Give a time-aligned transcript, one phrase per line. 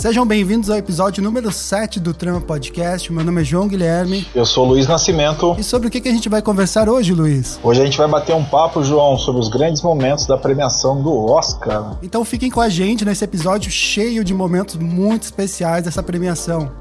[0.00, 3.12] Sejam bem-vindos ao episódio número 7 do Trama Podcast.
[3.12, 4.26] Meu nome é João Guilherme.
[4.34, 5.54] Eu sou Luiz Nascimento.
[5.58, 7.60] E sobre o que a gente vai conversar hoje, Luiz?
[7.62, 11.26] Hoje a gente vai bater um papo, João, sobre os grandes momentos da premiação do
[11.26, 11.98] Oscar.
[12.02, 16.72] Então fiquem com a gente nesse episódio cheio de momentos muito especiais dessa premiação.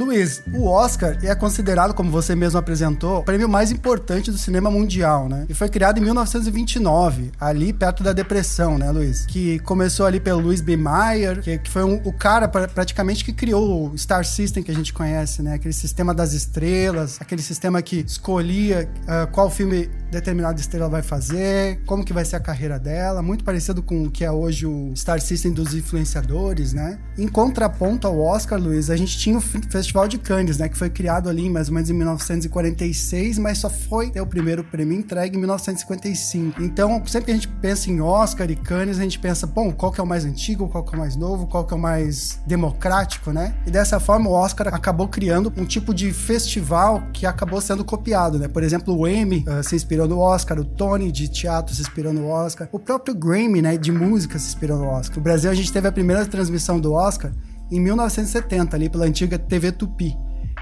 [0.00, 4.70] Luiz, o Oscar é considerado, como você mesmo apresentou, o prêmio mais importante do cinema
[4.70, 5.44] mundial, né?
[5.46, 9.26] E foi criado em 1929, ali perto da Depressão, né, Luiz?
[9.26, 10.74] Que começou ali pelo Louis B.
[10.74, 14.70] Mayer, que, que foi um, o cara pra, praticamente que criou o Star System que
[14.70, 15.54] a gente conhece, né?
[15.54, 21.80] Aquele sistema das estrelas, aquele sistema que escolhia uh, qual filme determinada estrela vai fazer,
[21.84, 24.92] como que vai ser a carreira dela, muito parecido com o que é hoje o
[24.96, 26.98] Star System dos influenciadores, né?
[27.18, 30.68] Em contraponto ao Oscar, Luiz, a gente tinha o Festival de Cannes, né?
[30.68, 34.62] Que foi criado ali mais ou menos em 1946, mas só foi ter o primeiro
[34.62, 36.62] prêmio entregue em 1955.
[36.62, 39.90] Então, sempre que a gente pensa em Oscar e Cannes, a gente pensa, bom, qual
[39.90, 41.80] que é o mais antigo, qual que é o mais novo, qual que é o
[41.80, 43.54] mais democrático, né?
[43.66, 48.38] E dessa forma, o Oscar acabou criando um tipo de festival que acabou sendo copiado,
[48.38, 48.48] né?
[48.48, 52.12] Por exemplo, o Emmy uh, se inspirou no Oscar, o Tony de teatro se inspirou
[52.12, 55.16] no Oscar, o próprio Grammy, né, de música se inspirou no Oscar.
[55.16, 57.32] No Brasil, a gente teve a primeira transmissão do Oscar
[57.70, 60.16] em 1970, ali pela antiga TV Tupi.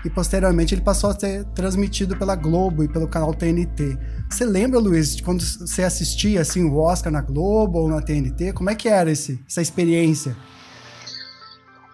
[0.04, 3.98] E posteriormente ele passou a ser transmitido pela Globo e pelo canal TNT.
[4.30, 8.52] Você lembra, Luiz, de quando você assistia assim o Oscar na Globo ou na TNT?
[8.52, 10.36] Como é que era esse, essa experiência?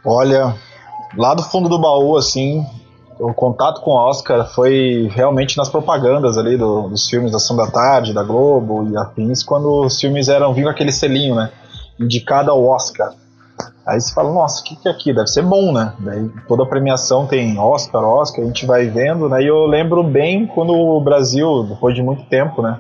[0.05, 0.55] Olha,
[1.17, 2.67] lá do fundo do baú, assim,
[3.19, 7.57] o contato com o Oscar foi realmente nas propagandas ali do, dos filmes da Ação
[7.57, 11.51] da Tarde, da Globo e afins, quando os filmes eram vindo aquele selinho, né?
[11.99, 13.15] Indicado ao Oscar.
[13.87, 15.13] Aí você fala, nossa, o que, que é aqui?
[15.13, 15.93] Deve ser bom, né?
[15.99, 19.43] Daí toda a premiação tem Oscar, Oscar, a gente vai vendo, né?
[19.43, 22.79] E eu lembro bem quando o Brasil, depois de muito tempo, né?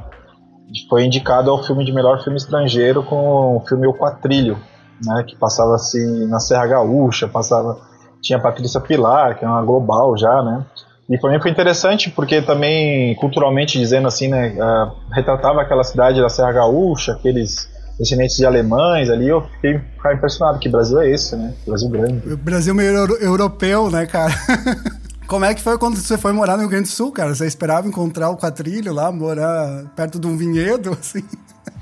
[0.89, 4.59] Foi indicado ao filme de melhor filme estrangeiro com o filme O Quatrilho,
[5.05, 5.23] né?
[5.27, 7.77] Que passava assim na Serra Gaúcha, passava.
[8.23, 10.65] Tinha a Patrícia Pilar, que é uma global já, né?
[11.11, 14.56] E para mim foi interessante porque também, culturalmente dizendo assim, né?
[14.56, 17.69] Uh, retratava aquela cidade da Serra Gaúcha, aqueles
[17.99, 19.81] descendentes de alemães ali, eu fiquei
[20.12, 21.55] impressionado que Brasil é esse, né?
[21.66, 22.32] Brasil grande.
[22.32, 24.34] O Brasil meio euro europeu, né, cara?
[25.27, 27.34] Como é que foi quando você foi morar no Rio Grande do Sul, cara?
[27.34, 31.25] Você esperava encontrar o quatrilho lá, morar perto de um vinhedo, assim?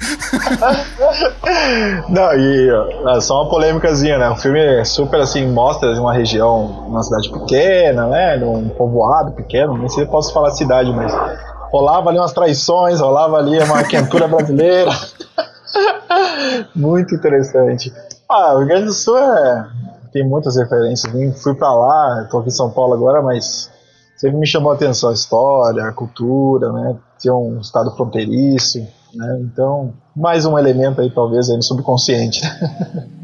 [2.09, 2.71] Não, e
[3.21, 4.31] só uma polêmicazinha, né?
[4.31, 8.37] O filme é super assim, mostra uma região, uma cidade pequena, né?
[8.45, 11.13] Um povoado pequeno, nem sei se posso falar cidade, mas
[11.73, 14.93] rolava ali umas traições, rolava ali uma quentura brasileira.
[16.75, 17.93] Muito interessante.
[18.29, 19.69] Ah, o Rio Grande do Sul é,
[20.13, 21.13] tem muitas referências.
[21.13, 23.71] Vim, fui para lá, estou aqui em São Paulo agora, mas
[24.17, 26.97] sempre me chamou a atenção a história, a cultura, né?
[27.21, 29.41] Ter um estado fronteiriço, né?
[29.41, 32.41] Então, mais um elemento aí, talvez, aí no subconsciente.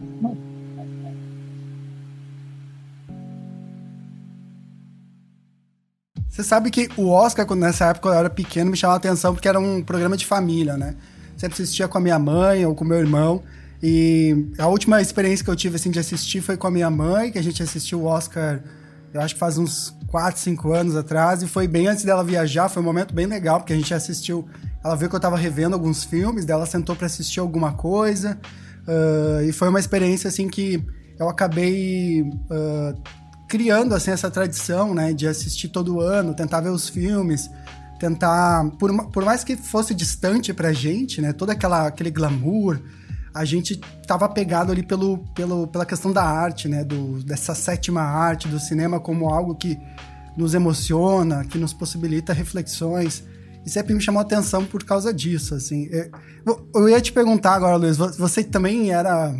[6.39, 9.35] Você sabe que o Oscar, quando nessa época eu era pequeno, me chamava a atenção
[9.35, 10.95] porque era um programa de família, né?
[11.39, 13.43] Sempre assistia com a minha mãe ou com meu irmão.
[13.83, 17.31] E a última experiência que eu tive assim de assistir foi com a minha mãe,
[17.31, 18.61] que a gente assistiu o Oscar,
[19.15, 22.69] eu acho que faz uns 4, 5 anos atrás, e foi bem antes dela viajar,
[22.69, 24.49] foi um momento bem legal, porque a gente assistiu,
[24.85, 28.39] ela viu que eu tava revendo alguns filmes, dela sentou para assistir alguma coisa,
[28.87, 30.85] uh, e foi uma experiência assim que
[31.19, 33.01] eu acabei uh,
[33.49, 37.49] criando assim essa tradição, né, de assistir todo ano, tentar ver os filmes,
[37.99, 42.81] tentar, por, por mais que fosse distante pra gente, né, todo aquela, aquele glamour,
[43.35, 43.77] a gente
[44.07, 48.59] tava pegado ali pelo, pelo, pela questão da arte, né, do, dessa sétima arte do
[48.59, 49.79] cinema como algo que
[50.37, 53.25] nos emociona, que nos possibilita reflexões,
[53.67, 55.89] e sempre me chamou a atenção por causa disso, assim.
[55.93, 56.09] É,
[56.75, 59.35] eu ia te perguntar agora, Luiz, você também era...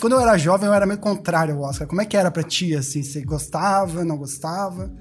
[0.00, 1.88] Quando eu era jovem, eu era meio contrário ao Oscar.
[1.88, 3.02] Como é que era pra ti, assim?
[3.02, 4.92] Você gostava, não gostava?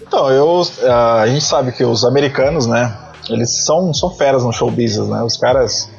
[0.00, 2.96] Então, eu, a gente sabe que os americanos, né,
[3.28, 5.90] eles são, são feras no show business, né, os caras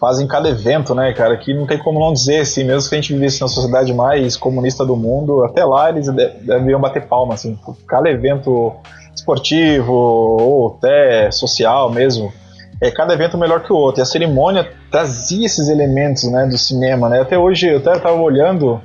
[0.00, 3.00] fazem cada evento, né, cara, que não tem como não dizer, assim, mesmo que a
[3.00, 7.58] gente vivesse na sociedade mais comunista do mundo, até lá eles deveriam bater palma, assim,
[7.86, 8.72] cada evento
[9.14, 12.32] esportivo ou até social mesmo,
[12.80, 16.56] é cada evento melhor que o outro, e a cerimônia trazia esses elementos, né, do
[16.56, 18.80] cinema, né, até hoje eu até estava olhando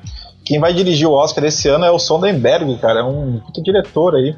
[0.53, 4.35] quem vai dirigir o Oscar esse ano é o Sonderberg, cara, é um diretor aí.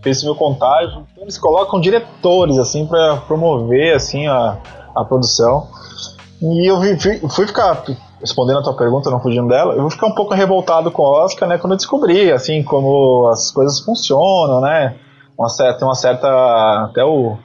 [0.00, 1.04] Fez meu contágio.
[1.10, 4.56] Então eles colocam diretores, assim, para promover, assim, a,
[4.94, 5.66] a produção.
[6.40, 7.82] E eu fui, fui ficar,
[8.20, 11.24] respondendo a tua pergunta, não fugindo dela, eu vou ficar um pouco revoltado com o
[11.24, 14.94] Oscar, né, quando eu descobri, assim, como as coisas funcionam, né,
[15.36, 16.28] uma certa, uma certa
[16.84, 17.36] até o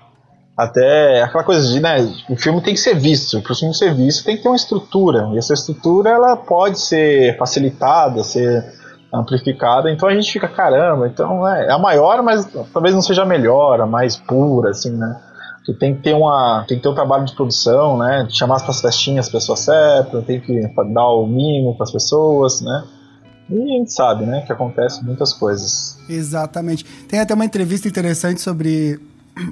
[0.56, 3.94] até aquela coisa de, né, o filme tem que ser visto, para o filme ser
[3.94, 8.64] visto tem que ter uma estrutura, e essa estrutura ela pode ser facilitada, ser
[9.12, 13.24] amplificada, então a gente fica, caramba, então é, é a maior, mas talvez não seja
[13.24, 15.20] a melhor, a mais pura, assim, né,
[15.66, 18.82] que tem que ter uma tem que ter um trabalho de produção, né, chamar as
[18.82, 20.62] festinhas as pessoas certas, tem que
[20.94, 22.84] dar o mínimo para as pessoas, né,
[23.50, 25.98] e a gente sabe, né, que acontece muitas coisas.
[26.08, 26.86] Exatamente.
[27.08, 29.00] Tem até uma entrevista interessante sobre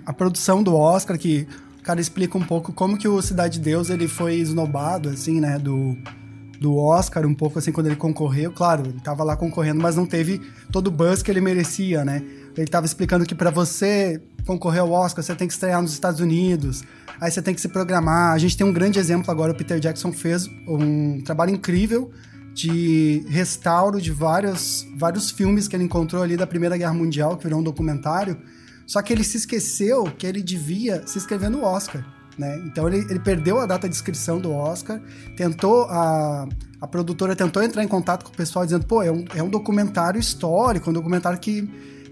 [0.05, 1.47] a produção do Oscar, que
[1.79, 5.39] o cara explica um pouco como que o Cidade de Deus ele foi esnobado, assim,
[5.39, 5.97] né, do,
[6.59, 8.51] do Oscar, um pouco assim, quando ele concorreu.
[8.51, 10.39] Claro, ele tava lá concorrendo, mas não teve
[10.71, 12.23] todo o buzz que ele merecia, né?
[12.55, 16.19] Ele tava explicando que para você concorrer ao Oscar, você tem que estrear nos Estados
[16.19, 16.83] Unidos,
[17.19, 18.33] aí você tem que se programar.
[18.33, 22.11] A gente tem um grande exemplo agora, o Peter Jackson fez um trabalho incrível
[22.53, 27.43] de restauro de vários, vários filmes que ele encontrou ali da Primeira Guerra Mundial, que
[27.45, 28.37] virou um documentário.
[28.91, 32.05] Só que ele se esqueceu que ele devia se inscrever no Oscar.
[32.37, 32.61] Né?
[32.65, 35.01] Então ele, ele perdeu a data de inscrição do Oscar,
[35.37, 36.45] tentou a,
[36.81, 39.47] a produtora tentou entrar em contato com o pessoal dizendo, pô, é um, é um
[39.47, 41.61] documentário histórico, um documentário que,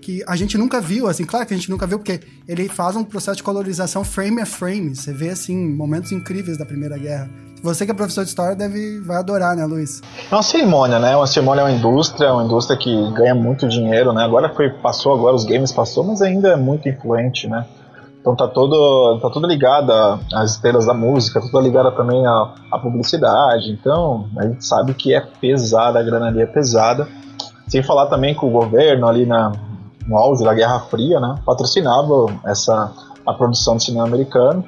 [0.01, 2.95] que a gente nunca viu, assim, claro que a gente nunca viu, porque ele faz
[2.95, 7.29] um processo de colorização frame a frame, você vê, assim, momentos incríveis da Primeira Guerra.
[7.61, 10.01] Você que é professor de história deve vai adorar, né, Luiz?
[10.31, 11.15] É uma cerimônia, né?
[11.15, 14.23] Uma cerimônia é uma indústria, é uma indústria que ganha muito dinheiro, né?
[14.23, 17.65] Agora foi passou, agora os games passou, mas ainda é muito influente, né?
[18.21, 19.91] Então tá todo tá tudo ligado
[20.33, 23.71] às estrelas da música, tá tudo ligado também à, à publicidade.
[23.71, 27.07] Então a gente sabe que é pesada, a grana ali é pesada.
[27.67, 29.51] Sem falar também que o governo ali na,
[30.07, 32.91] no auge da Guerra Fria, né, patrocinava essa
[33.25, 34.65] a produção de cinema americano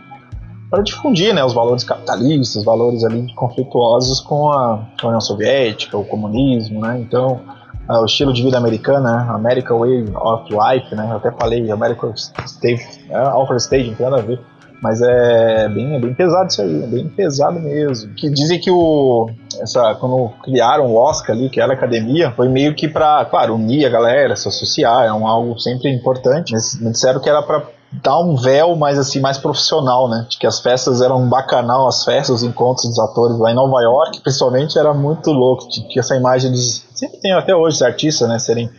[0.71, 5.19] para difundir né, os valores capitalistas, os valores ali conflituosos com a, com a União
[5.19, 6.97] Soviética, o comunismo, né?
[6.97, 7.41] Então,
[7.89, 9.27] uh, o estilo de vida americano, né?
[9.29, 11.09] American Way of Life, né?
[11.11, 14.39] Eu até falei American Stage, é, Alpha Stage, não tem nada a ver.
[14.81, 18.15] Mas é bem, é bem pesado isso aí, é bem pesado mesmo.
[18.15, 19.29] Que dizem que o
[19.59, 23.55] essa quando criaram o Oscar ali, que era a academia, foi meio que para, claro,
[23.55, 26.53] unir a galera, se associar, é um algo sempre importante.
[26.53, 27.61] Mas me disseram que era para
[27.91, 30.25] dar um véu mais assim mais profissional, né?
[30.29, 33.81] De que as festas eram bacanal, as festas, os encontros dos atores lá em Nova
[33.81, 38.29] York, principalmente era muito louco, tinha essa imagem dos sempre tem até hoje os artistas,
[38.29, 38.69] né, serem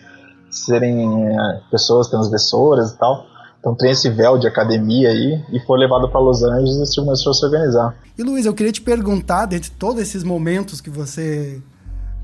[0.51, 3.27] serem é, pessoas transgressoras e tal.
[3.59, 7.31] Então tem esse véu de academia aí e foi levado para Los Angeles e começou
[7.31, 7.95] a se organizar.
[8.19, 11.63] E Luiz, eu queria te perguntar, dentre todos esses momentos que você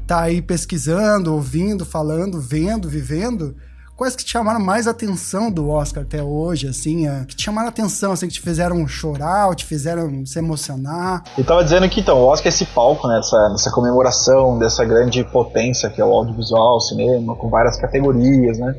[0.07, 3.55] tá aí pesquisando, ouvindo, falando, vendo, vivendo,
[3.99, 7.69] quais que te chamaram mais atenção do Oscar até hoje, assim, é, que te chamaram
[7.69, 11.25] atenção, assim, que te fizeram chorar, ou te fizeram se emocionar?
[11.37, 15.25] Eu tava dizendo que, então, o Oscar é esse palco, né, essa, comemoração dessa grande
[15.25, 18.77] potência que é o audiovisual, o cinema, com várias categorias, né,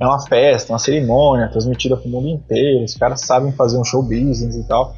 [0.00, 4.02] é uma festa, uma cerimônia, transmitida pro mundo inteiro, os caras sabem fazer um show
[4.02, 4.94] business e tal.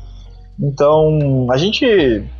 [0.58, 1.84] Então, a gente,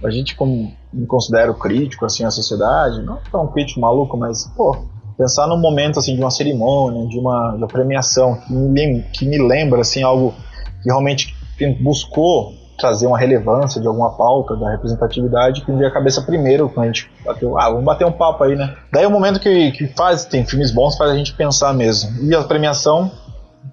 [0.05, 4.94] a gente como me considero crítico, assim, a sociedade, não tão crítico maluco, mas, pô,
[5.17, 9.27] pensar num momento assim de uma cerimônia, de uma, de uma premiação que me, que
[9.27, 10.35] me lembra assim algo
[10.83, 11.35] que realmente
[11.81, 16.69] buscou trazer uma relevância de alguma pauta da representatividade que me veio a cabeça primeiro
[16.69, 18.75] quando a gente bateu, ah, vamos bater um papo aí, né?
[18.93, 22.11] Daí é o momento que, que faz, tem filmes bons faz a gente pensar mesmo.
[22.25, 23.11] E a premiação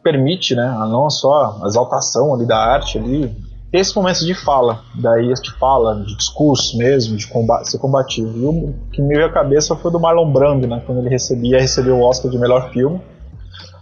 [0.03, 3.36] permite, né, não só a exaltação ali da arte ali,
[3.73, 8.37] esses momentos de fala, daí de fala, de discurso mesmo, de combate, ser combativo.
[8.37, 11.59] E o que me veio à cabeça foi do Marlon Brando, né, quando ele recebia,
[11.59, 13.01] recebeu o Oscar de melhor filme,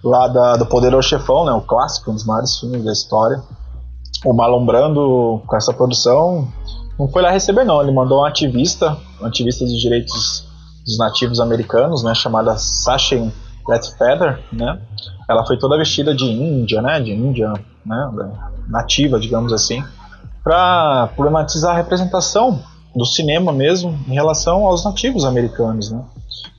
[0.03, 3.41] lá da, do Poderoso Chefão, né, o clássico, um dos maiores filmes da história.
[4.23, 6.47] O Marlon Brando, com essa produção,
[6.99, 10.45] não foi lá receber não, ele mandou um ativista, um ativista de direitos
[10.85, 13.31] dos nativos americanos, né, chamada Sasha
[13.67, 14.79] Letfeather, né,
[15.27, 17.53] ela foi toda vestida de índia, né, de índia,
[17.83, 18.11] né,
[18.69, 19.83] nativa, digamos assim,
[20.43, 22.61] para problematizar a representação
[22.95, 26.03] do cinema mesmo em relação aos nativos americanos, né?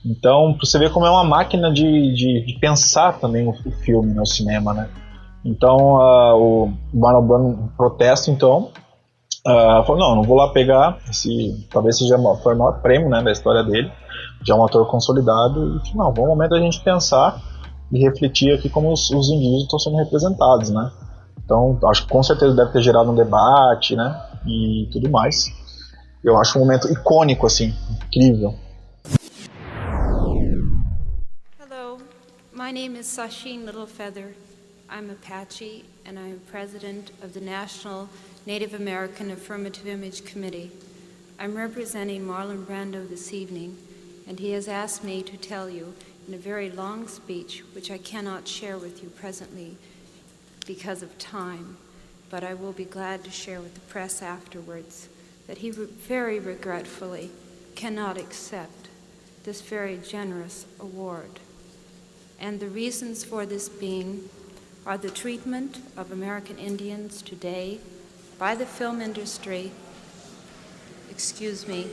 [0.05, 4.13] Então, você vê como é uma máquina de, de, de pensar também o, o, filme,
[4.13, 4.89] né, o cinema, né?
[5.43, 8.69] Então, uh, o Marlon Brando protesta, então,
[9.45, 13.31] uh, falou, não, não vou lá pegar esse, talvez seja o maior prêmio, né, da
[13.31, 13.91] história dele,
[14.45, 17.39] já é um ator consolidado, e não, bom momento a gente pensar
[17.91, 20.91] e refletir aqui como os, os indígenas estão sendo representados, né?
[21.51, 24.25] Então, acho que com certeza deve ter gerado um debate, né?
[24.47, 25.51] E tudo mais.
[26.23, 28.55] Eu acho um momento icônico, assim, incrível.
[31.59, 31.97] Hello,
[32.53, 34.33] my name is Sasheen Littlefeather.
[34.89, 38.07] I'm Apache and I'm president of the National
[38.47, 40.71] Native American Affirmative Image Committee.
[41.37, 43.75] I'm representing Marlon Brando this evening,
[44.25, 45.93] and he has asked me to tell you
[46.29, 49.75] in a very long speech, which I cannot share with you presently
[50.65, 51.77] because of time,
[52.29, 55.09] but I will be glad to share with the press afterwards
[55.47, 57.31] that he very regretfully
[57.75, 58.87] cannot accept
[59.43, 61.39] this very generous award.
[62.39, 64.29] And the reasons for this being
[64.85, 67.79] are the treatment of American Indians today
[68.39, 69.71] by the film industry,
[71.09, 71.87] excuse me,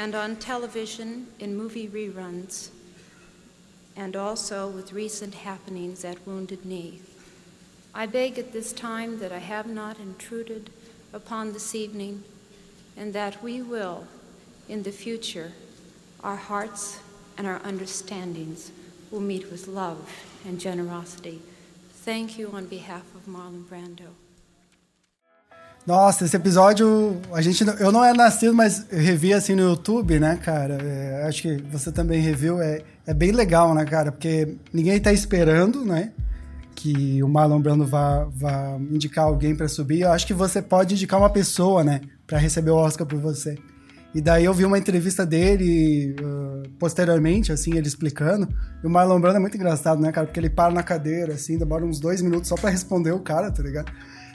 [0.00, 2.70] and on television in movie reruns,
[3.94, 7.02] and also with recent happenings at Wounded Knee.
[7.94, 10.70] I beg at this time that I have not intruded
[11.12, 12.24] upon this evening,
[12.96, 14.06] and that we will,
[14.70, 15.52] in the future,
[16.24, 16.98] our hearts
[17.36, 18.72] and our understandings
[19.10, 20.10] will meet with love
[20.46, 21.42] and generosity.
[21.92, 24.14] Thank you on behalf of Marlon Brando.
[25.86, 30.36] Nossa, esse episódio, a gente, eu não era nascido, mas revi assim no YouTube, né,
[30.36, 30.74] cara?
[30.74, 32.60] É, acho que você também reviu.
[32.60, 34.12] É, é bem legal, né, cara?
[34.12, 36.12] Porque ninguém tá esperando, né?
[36.74, 40.02] Que o Marlon Brando vá, vá indicar alguém para subir.
[40.02, 42.02] Eu acho que você pode indicar uma pessoa, né?
[42.26, 43.56] Para receber o Oscar por você.
[44.14, 48.48] E daí eu vi uma entrevista dele uh, posteriormente, assim, ele explicando.
[48.82, 50.26] E o Marlon Brando é muito engraçado, né, cara?
[50.26, 53.50] Porque ele para na cadeira, assim, demora uns dois minutos só para responder o cara,
[53.50, 53.90] tá ligado?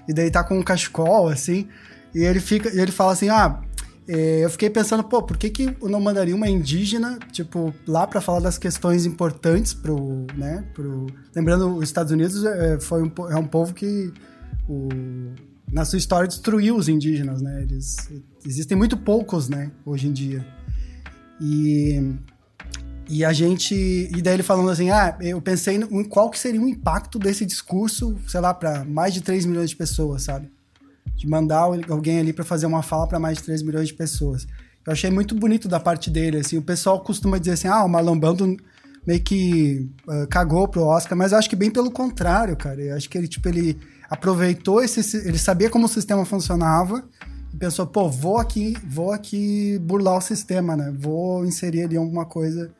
[0.07, 1.67] E daí tá com um cachecol, assim,
[2.13, 3.61] e ele fica, e ele fala assim, ah,
[4.07, 8.05] é, eu fiquei pensando, pô, por que que eu não mandaria uma indígena, tipo, lá
[8.05, 11.07] para falar das questões importantes pro, né, pro...
[11.35, 14.13] Lembrando, os Estados Unidos é, foi um, é um povo que,
[14.69, 14.89] o,
[15.71, 17.95] na sua história, destruiu os indígenas, né, eles...
[18.45, 20.45] Existem muito poucos, né, hoje em dia.
[21.41, 22.15] E
[23.07, 23.75] e a gente.
[23.75, 27.45] E daí ele falando assim: ah, eu pensei em qual que seria o impacto desse
[27.45, 30.49] discurso, sei lá, para mais de 3 milhões de pessoas, sabe?
[31.15, 34.47] De mandar alguém ali para fazer uma fala para mais de 3 milhões de pessoas.
[34.85, 36.57] Eu achei muito bonito da parte dele, assim.
[36.57, 38.57] O pessoal costuma dizer assim: ah, o Marlon Brando
[39.05, 42.81] meio que uh, cagou pro Oscar, mas eu acho que bem pelo contrário, cara.
[42.81, 43.77] Eu acho que ele, tipo, ele
[44.09, 45.17] aproveitou esse.
[45.17, 47.07] Ele sabia como o sistema funcionava
[47.53, 50.93] e pensou: pô, vou aqui, vou aqui burlar o sistema, né?
[50.97, 52.71] Vou inserir ali alguma coisa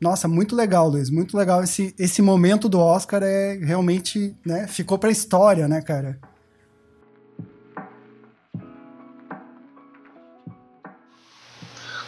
[0.00, 1.62] nossa, muito legal, Luiz, muito legal.
[1.62, 6.18] Esse, esse momento do Oscar é realmente, né, ficou pra história, né, cara?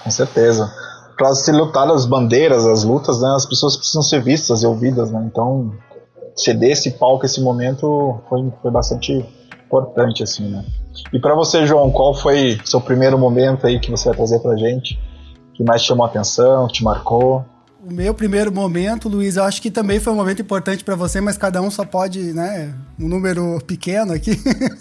[0.02, 0.72] Com certeza.
[1.16, 5.10] Para se lutar as bandeiras, as lutas, né, as pessoas precisam ser vistas e ouvidas,
[5.10, 5.24] né?
[5.26, 5.72] Então,
[6.36, 9.24] ceder esse palco, esse momento, foi, foi bastante
[9.66, 10.64] importante, assim, né?
[11.12, 14.56] E para você, João, qual foi seu primeiro momento aí que você vai trazer pra
[14.56, 14.98] gente?
[15.54, 17.44] Que mais chamou a atenção, te marcou?
[17.86, 21.20] O meu primeiro momento, Luiz, eu acho que também foi um momento importante para você,
[21.20, 24.32] mas cada um só pode, né, um número pequeno aqui.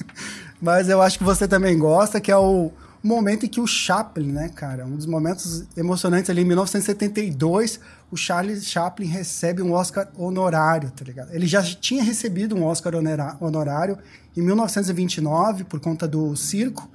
[0.59, 2.71] mas eu acho que você também gosta, que é o
[3.03, 8.17] momento em que o Chaplin, né, cara, um dos momentos emocionantes ali em 1972, o
[8.17, 11.31] Charles Chaplin recebe um Oscar honorário, tá ligado?
[11.31, 12.93] Ele já tinha recebido um Oscar
[13.39, 13.99] honorário
[14.35, 16.89] em 1929 por conta do circo,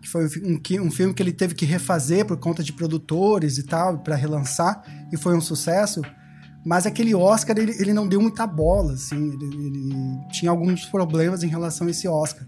[0.00, 3.62] que foi um, um, filme que ele teve que refazer por conta de produtores e
[3.64, 6.00] tal, para relançar, e foi um sucesso.
[6.64, 11.42] Mas aquele Oscar, ele, ele não deu muita bola, assim, ele, ele, tinha alguns problemas
[11.42, 12.46] em relação a esse Oscar.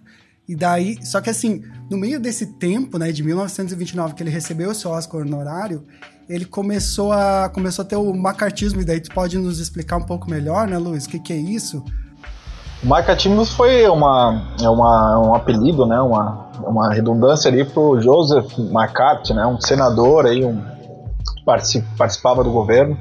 [0.49, 4.73] E daí, só que assim, no meio desse tempo, né, de 1929, que ele recebeu
[4.73, 5.85] esse Oscar honorário,
[6.29, 10.05] ele começou a, começou a ter o macartismo, e daí tu pode nos explicar um
[10.05, 11.85] pouco melhor, né, Luiz, o que, que é isso?
[12.83, 18.59] Macatimos foi uma, é uma, um apelido, né, uma, uma redundância ali para o Joseph
[18.59, 20.61] McCarthy, né, um senador aí, um,
[21.97, 22.99] participava do governo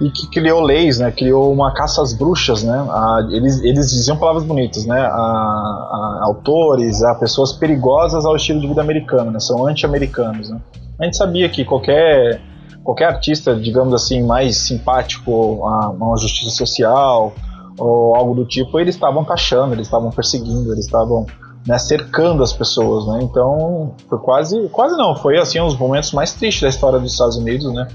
[0.00, 4.16] e que criou leis, né, criou uma caça às bruxas, né, a, eles, eles diziam
[4.16, 9.38] palavras bonitas, né, a, a, autores, a pessoas perigosas ao estilo de vida americano, né,
[9.38, 10.58] são anti-americanos, né.
[10.98, 12.40] A gente sabia que qualquer
[12.82, 17.32] qualquer artista, digamos assim, mais simpático a uma justiça social,
[17.78, 21.26] ou algo do tipo, eles estavam taxando, eles estavam perseguindo, eles estavam
[21.66, 23.20] né, cercando as pessoas, né?
[23.22, 27.12] Então foi quase, quase não, foi assim um dos momentos mais tristes da história dos
[27.12, 27.86] Estados Unidos, né?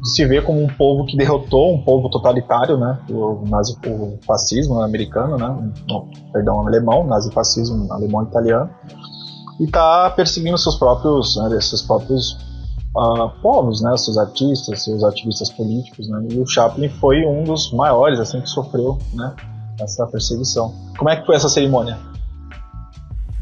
[0.00, 2.98] De se ver como um povo que derrotou um povo totalitário, né?
[3.10, 5.72] O, nazi, o fascismo americano, né?
[5.88, 8.70] Não, perdão, alemão, nazifascismo alemão italiano,
[9.58, 12.36] e está perseguindo seus próprios, né, seus próprios
[12.96, 17.70] uh, povos, né, seus artistas, seus ativistas políticos, né, e o Chaplin foi um dos
[17.72, 19.34] maiores assim que sofreu, né,
[19.80, 20.74] essa perseguição.
[20.96, 21.98] Como é que foi essa cerimônia?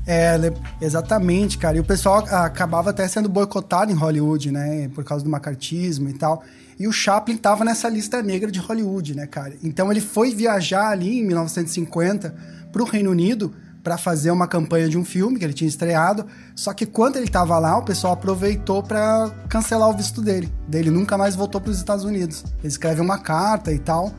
[0.06, 0.36] É,
[0.82, 1.78] exatamente, cara.
[1.78, 4.90] E o pessoal acabava até sendo boicotado em Hollywood, né?
[4.94, 6.42] Por causa do macartismo e tal.
[6.78, 9.54] E o Chaplin tava nessa lista negra de Hollywood, né, cara?
[9.62, 12.34] Então ele foi viajar ali em 1950
[12.70, 16.24] pro Reino Unido para fazer uma campanha de um filme que ele tinha estreado.
[16.56, 20.50] Só que quando ele estava lá, o pessoal aproveitou para cancelar o visto dele.
[20.66, 22.42] Daí ele nunca mais voltou para os Estados Unidos.
[22.58, 24.10] Ele escreve uma carta e tal,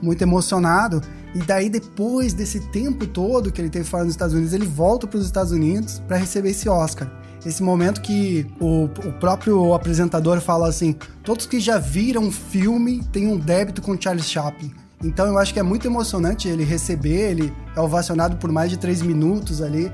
[0.00, 1.02] muito emocionado.
[1.34, 5.06] E daí, depois desse tempo todo que ele teve fora nos Estados Unidos, ele volta
[5.06, 7.08] para os Estados Unidos para receber esse Oscar.
[7.44, 13.02] Esse momento que o, o, próprio apresentador fala assim: todos que já viram o filme
[13.12, 14.72] têm um débito com Charles Chaplin.
[15.02, 18.76] Então eu acho que é muito emocionante ele receber, ele é ovacionado por mais de
[18.76, 19.90] três minutos ali.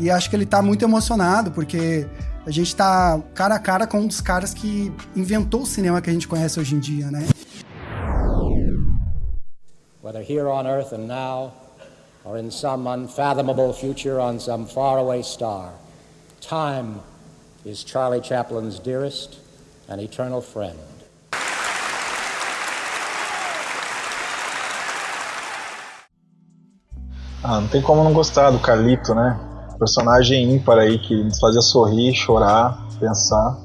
[0.00, 2.06] E acho que ele tá muito emocionado, porque
[2.44, 6.10] a gente tá cara a cara com um dos caras que inventou o cinema que
[6.10, 7.26] a gente conhece hoje em dia, né?
[10.02, 11.52] Whether here on earth and now,
[12.24, 15.72] or in some unfathomable future on some faraway star,
[16.40, 17.00] time
[17.64, 19.38] is Charlie Chaplin's dearest
[19.88, 20.78] and eternal friend.
[27.42, 29.38] Ah, não tem como não gostar do Carlito, né?
[29.78, 33.56] Personagem ímpar aí que nos fazia sorrir, chorar, pensar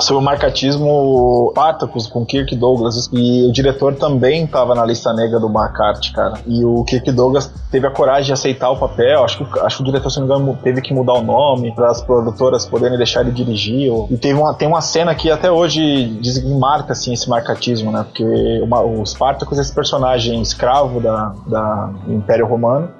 [0.00, 5.38] sobre o marcatismo Spartacus com Kirk Douglas e o diretor também estava na lista negra
[5.38, 6.40] do McCarthy, cara.
[6.46, 9.22] E o Kirk Douglas teve a coragem de aceitar o papel.
[9.22, 11.72] Acho que, acho que o diretor, se não me engano, teve que mudar o nome
[11.74, 13.92] para as produtoras poderem deixar ele dirigir.
[14.10, 17.92] E teve uma, tem uma cena que até hoje diz que marca assim, esse marcatismo,
[17.92, 18.04] né?
[18.04, 22.90] Porque uma, o Spartacus é esse personagem escravo da, da, Império Romano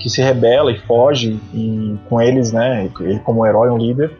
[0.00, 4.10] que se rebela e foge e com eles, né, ele como herói, um líder,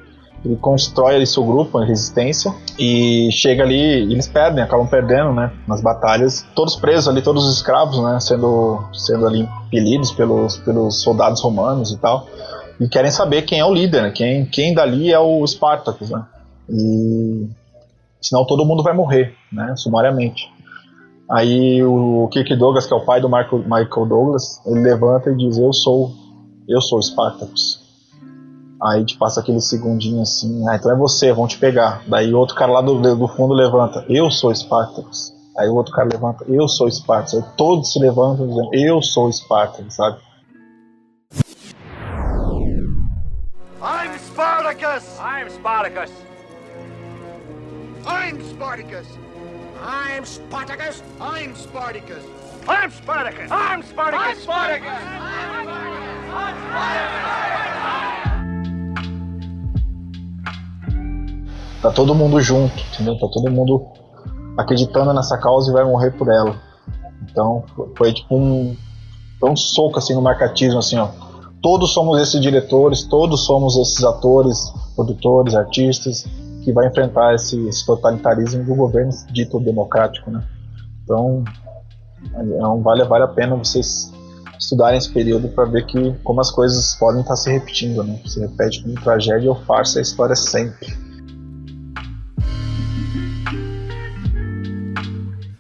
[0.45, 5.53] ele constrói ali seu grupo, a resistência, e chega ali, eles perdem, acabam perdendo, né,
[5.67, 11.03] nas batalhas, todos presos ali, todos os escravos, né, sendo, sendo ali impelidos pelos, pelos
[11.03, 12.27] soldados romanos e tal,
[12.79, 16.25] e querem saber quem é o líder, né, quem, quem dali é o Spartacus, né,
[16.69, 17.49] e
[18.21, 20.51] senão todo mundo vai morrer, né, sumariamente.
[21.31, 25.59] Aí o Kirk Douglas, que é o pai do Michael Douglas, ele levanta e diz:
[25.59, 26.13] Eu sou,
[26.69, 27.79] eu sou Spartacus.
[28.83, 32.03] Aí te passa aquele segundinho assim, ah, então é você, vão te pegar.
[32.09, 35.33] Daí outro cara lá do, do fundo levanta, eu sou Spartacus.
[35.57, 37.35] Aí o outro cara levanta, eu sou Spartacus.
[37.35, 40.19] Aí todos se levantam dizendo, eu sou Spartacus, sabe?
[43.83, 45.21] I'm Spartacus!
[45.21, 46.11] I'm Spartacus!
[48.07, 49.30] I'm Spartacus!
[49.83, 51.03] I'm Spartacus!
[51.19, 52.23] I'm Spartacus!
[52.69, 53.51] I'm Spartacus!
[53.51, 54.21] I'm Spartacus!
[54.21, 54.37] I'm Spartacus!
[54.37, 54.89] I'm Spartacus!
[56.31, 57.41] I'm Spartacus!
[61.81, 63.19] Tá todo mundo junto, entendeu?
[63.19, 63.87] Tá todo mundo
[64.59, 66.61] acreditando nessa causa e vai morrer por ela.
[67.23, 67.65] Então
[67.97, 68.77] foi tipo um,
[69.39, 71.09] foi um soco assim no marcatismo, assim, ó.
[71.63, 74.59] Todos somos esses diretores, todos somos esses atores,
[74.95, 76.27] produtores, artistas
[76.63, 80.43] que vai enfrentar esse, esse totalitarismo do governo dito democrático, né?
[81.05, 81.45] Então,
[82.35, 84.13] é um, vale, vale a pena vocês
[84.59, 88.21] estudarem esse período para ver que como as coisas podem estar se repetindo, né?
[88.27, 90.95] Se repete como tragédia ou farsa a história sempre.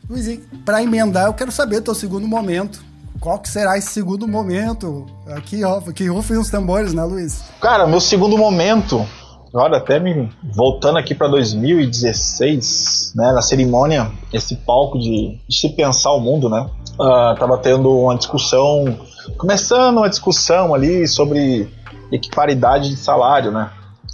[0.08, 2.84] Luiz, para emendar, eu quero saber o teu segundo momento.
[3.18, 5.06] Qual que será esse segundo momento?
[5.28, 7.42] Aqui, ó, que rufem os tambores, né, Luiz?
[7.60, 9.06] Cara, meu segundo momento
[9.52, 15.70] Olha, até me voltando aqui para 2016, né, na cerimônia, esse palco de, de, se
[15.70, 16.68] pensar o mundo, né?
[16.92, 18.96] Uh, tava tendo uma discussão,
[19.36, 21.68] começando uma discussão ali sobre
[22.12, 23.70] equiparidade de salário, né?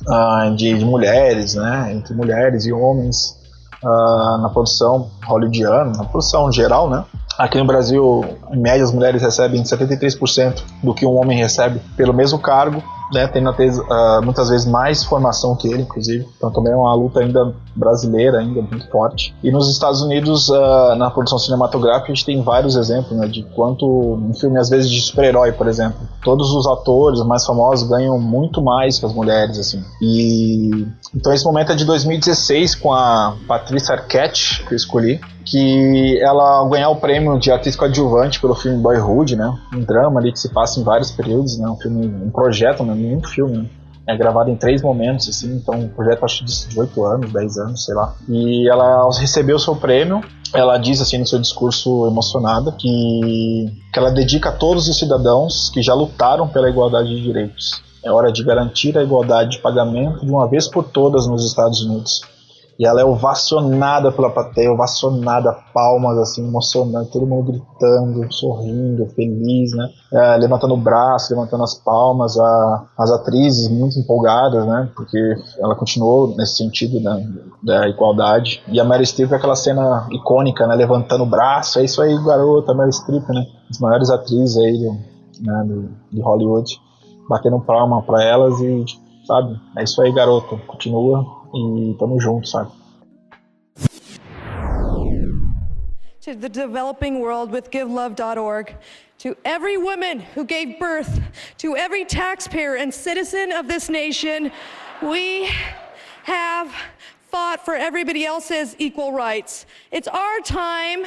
[0.09, 1.93] Uh, de, de, mulheres, né?
[1.93, 3.39] Entre mulheres e homens
[3.85, 7.05] uh, na produção hollywoodiana, na produção geral, né?
[7.37, 12.15] Aqui no Brasil, em média, as mulheres recebem 73% do que um homem recebe pelo
[12.15, 16.27] mesmo cargo né, tendo uh, muitas vezes mais formação que ele, inclusive.
[16.37, 19.35] Então também é uma luta ainda brasileira, ainda muito forte.
[19.43, 23.43] E nos Estados Unidos, uh, na produção cinematográfica, a gente tem vários exemplos né, de
[23.55, 28.19] quanto um filme, às vezes, de super-herói, por exemplo, todos os atores mais famosos ganham
[28.19, 29.83] muito mais que as mulheres, assim.
[30.01, 36.19] E então esse momento é de 2016 com a Patrícia Arquette, que eu escolhi que
[36.21, 39.57] ela ganhar o prêmio de atriz coadjuvante pelo filme Boyhood, né?
[39.73, 41.69] Um drama ali que se passa em vários períodos, né?
[41.69, 42.95] Um filme, um projeto, né?
[42.95, 43.67] Nenhum filme, né?
[44.09, 47.85] É gravado em três momentos, assim, então um projeto acho de 8 anos, 10 anos,
[47.85, 48.15] sei lá.
[48.29, 50.21] E ela recebeu seu prêmio,
[50.55, 55.71] ela diz assim no seu discurso emocionada que, que ela dedica a todos os cidadãos
[55.71, 57.83] que já lutaram pela igualdade de direitos.
[58.05, 61.81] É hora de garantir a igualdade de pagamento de uma vez por todas nos Estados
[61.83, 62.21] Unidos
[62.79, 69.73] e ela é ovacionada pela plateia, ovacionada, palmas, assim, emocionante, todo mundo gritando, sorrindo, feliz,
[69.73, 69.89] né?
[70.13, 74.91] É, levantando o braço, levantando as palmas, a, as atrizes muito empolgadas, né?
[74.95, 75.19] Porque
[75.59, 77.27] ela continuou nesse sentido né,
[77.63, 78.63] da igualdade.
[78.69, 80.75] E a Mary Streep é aquela cena icônica, né?
[80.75, 83.47] Levantando o braço, é isso aí, garota, Mary Streep, né?
[83.71, 84.79] As maiores atrizes aí
[85.41, 85.67] né,
[86.13, 86.79] de Hollywood.
[87.27, 88.85] batendo palma para elas e,
[89.27, 92.71] sabe, é isso aí, garoto, continua e tamo junto, sabe?
[96.21, 98.75] To the developing world with givelove.org,
[99.19, 101.21] to every woman who gave birth,
[101.59, 104.51] to every taxpayer and citizen of this nation,
[105.03, 105.49] we
[106.25, 106.75] have
[107.31, 109.67] fought for everybody else's equal rights.
[109.93, 111.05] It's our time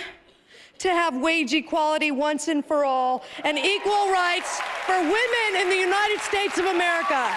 [0.79, 5.75] to have wage equality once and for all and equal rights for women in the
[5.75, 7.35] United States of America.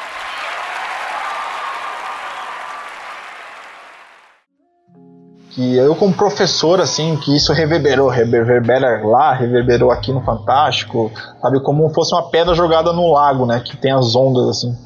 [5.55, 11.11] Que eu como professor assim que isso reverberou reverbera lá reverberou aqui no Fantástico
[11.41, 14.77] sabe como fosse uma pedra jogada no lago né que tem as ondas assim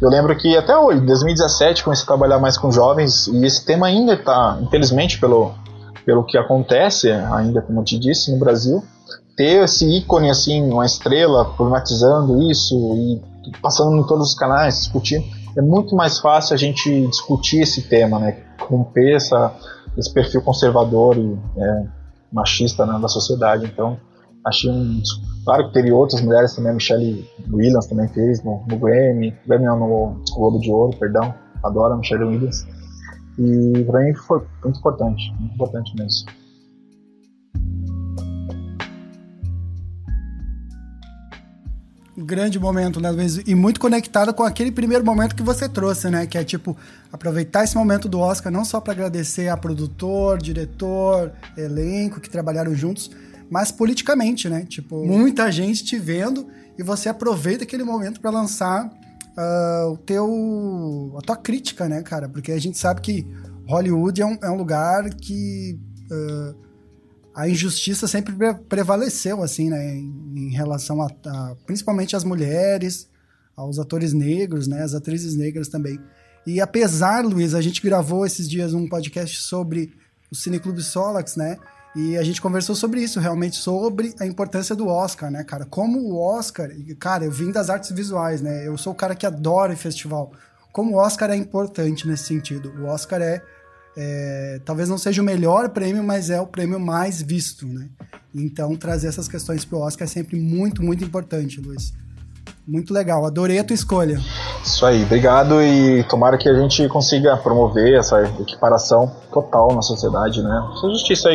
[0.00, 3.86] eu lembro que até hoje, 2017, comecei a trabalhar mais com jovens e esse tema
[3.86, 5.52] ainda está, infelizmente, pelo,
[6.06, 8.82] pelo que acontece, ainda como eu te disse, no Brasil,
[9.36, 13.20] ter esse ícone, assim, uma estrela problematizando isso e
[13.60, 15.24] passando em todos os canais, discutindo,
[15.56, 18.38] é muito mais fácil a gente discutir esse tema, né?
[18.58, 19.52] Romper essa,
[19.96, 21.86] esse perfil conservador e é,
[22.32, 23.66] machista né, da sociedade.
[23.66, 23.98] Então,
[24.44, 25.02] achei um
[25.44, 29.64] Claro que teve outras mulheres também, a Michelle Williams também fez no, no Grammy, Grammy
[29.64, 32.66] no Globo de Ouro, perdão, adoro a Michelle Williams.
[33.38, 36.28] E pra mim foi muito importante, muito importante mesmo.
[42.24, 43.36] Grande momento, né, Luiz?
[43.46, 46.26] E muito conectado com aquele primeiro momento que você trouxe, né?
[46.26, 46.76] Que é tipo,
[47.12, 52.74] aproveitar esse momento do Oscar não só para agradecer a produtor, diretor, elenco que trabalharam
[52.74, 53.10] juntos,
[53.50, 54.64] mas politicamente, né?
[54.68, 56.46] Tipo, muita gente te vendo
[56.78, 62.28] e você aproveita aquele momento para lançar uh, o teu a tua crítica, né, cara?
[62.28, 63.26] Porque a gente sabe que
[63.66, 65.78] Hollywood é um, é um lugar que
[66.10, 66.69] uh,
[67.40, 68.34] a injustiça sempre
[68.68, 73.08] prevaleceu, assim, né, em, relação a, a, principalmente às mulheres,
[73.56, 75.98] aos atores negros, né, as atrizes negras também.
[76.46, 79.90] E apesar, Luiz, a gente gravou esses dias um podcast sobre
[80.30, 81.56] o Cineclube Solax, né?
[81.96, 85.64] E a gente conversou sobre isso, realmente, sobre a importância do Oscar, né, cara?
[85.64, 88.66] Como o Oscar, cara, eu vim das artes visuais, né?
[88.66, 90.32] Eu sou o cara que adora festival.
[90.72, 92.70] Como o Oscar é importante nesse sentido.
[92.78, 93.42] O Oscar é,
[94.00, 97.88] é talvez não seja o melhor prêmio, mas é o prêmio mais visto, né?
[98.34, 101.92] Então, trazer essas questões pro Oscar é sempre muito, muito importante, Luiz.
[102.66, 104.20] Muito legal, adorei a tua escolha.
[104.64, 110.42] Isso aí, obrigado e tomara que a gente consiga promover essa equiparação total na sociedade,
[110.42, 110.70] né?
[110.76, 111.30] Essa justiça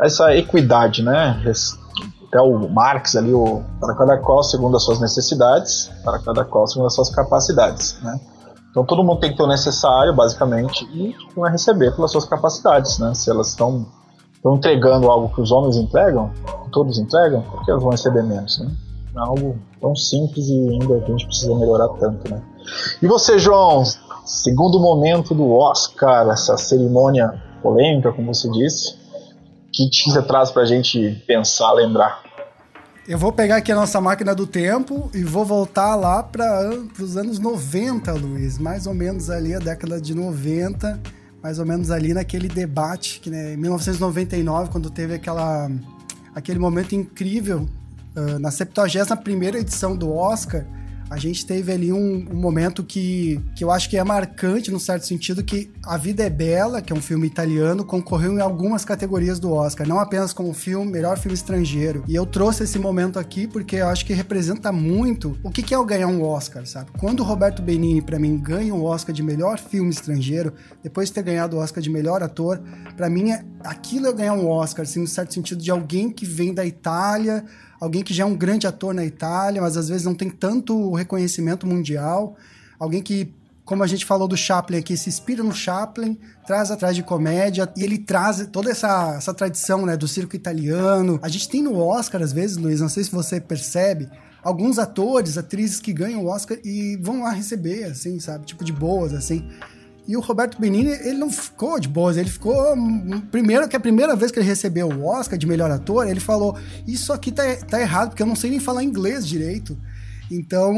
[0.00, 1.42] essa equidade, né?
[2.28, 6.66] Até o Marx ali, o, para cada qual segundo as suas necessidades, para cada qual
[6.66, 8.20] segundo as suas capacidades, né?
[8.70, 12.98] Então todo mundo tem que ter o necessário, basicamente, e vai receber pelas suas capacidades,
[12.98, 13.14] né?
[13.14, 13.86] Se elas estão
[14.46, 16.30] entregando algo que os homens entregam,
[16.64, 18.70] que todos entregam, por que elas vão receber menos, né?
[19.16, 22.42] É algo tão simples e ainda que a gente precisa melhorar tanto, né?
[23.02, 23.82] E você, João,
[24.24, 28.96] segundo momento do Oscar, essa cerimônia polêmica, como você disse,
[29.72, 32.22] que, você traz pra gente pensar, lembrar?
[33.08, 37.16] Eu vou pegar aqui a nossa máquina do tempo e vou voltar lá para os
[37.16, 38.58] anos 90, Luiz.
[38.58, 41.00] Mais ou menos ali, a década de 90,
[41.42, 45.70] mais ou menos ali naquele debate, que né, em 1999, quando teve aquela,
[46.34, 47.66] aquele momento incrível,
[48.14, 50.66] uh, na 71 edição do Oscar,
[51.10, 54.78] a gente teve ali um, um, momento que, que eu acho que é marcante, no
[54.78, 58.84] certo sentido, que A Vida é Bela, que é um filme italiano, concorreu em algumas
[58.84, 62.04] categorias do Oscar, não apenas como filme, melhor filme estrangeiro.
[62.06, 65.74] E eu trouxe esse momento aqui porque eu acho que representa muito o que, que
[65.74, 66.90] é o ganhar um Oscar, sabe?
[66.98, 71.14] Quando o Roberto Benini, para mim, ganha o Oscar de melhor filme estrangeiro, depois de
[71.14, 72.60] ter ganhado o Oscar de melhor ator,
[72.96, 76.26] para mim, é, aquilo é ganhar um Oscar, assim, no certo sentido de alguém que
[76.26, 77.44] vem da Itália,
[77.80, 80.92] alguém que já é um grande ator na Itália, mas às vezes não tem tanto
[80.94, 82.36] reconhecimento mundial,
[82.78, 83.34] alguém que
[83.68, 87.70] como a gente falou do Chaplin aqui, se inspira no Chaplin, traz atrás de comédia,
[87.76, 91.20] e ele traz toda essa, essa tradição, né, do circo italiano.
[91.22, 94.08] A gente tem no Oscar, às vezes, Luiz, não sei se você percebe,
[94.42, 98.46] alguns atores, atrizes que ganham o Oscar e vão lá receber, assim, sabe?
[98.46, 99.46] Tipo, de boas, assim.
[100.08, 102.74] E o Roberto Benini, ele não ficou de boas, ele ficou.
[103.30, 106.56] Primeiro, que a primeira vez que ele recebeu o Oscar de melhor ator, ele falou:
[106.86, 109.78] Isso aqui tá, tá errado, porque eu não sei nem falar inglês direito.
[110.30, 110.74] Então,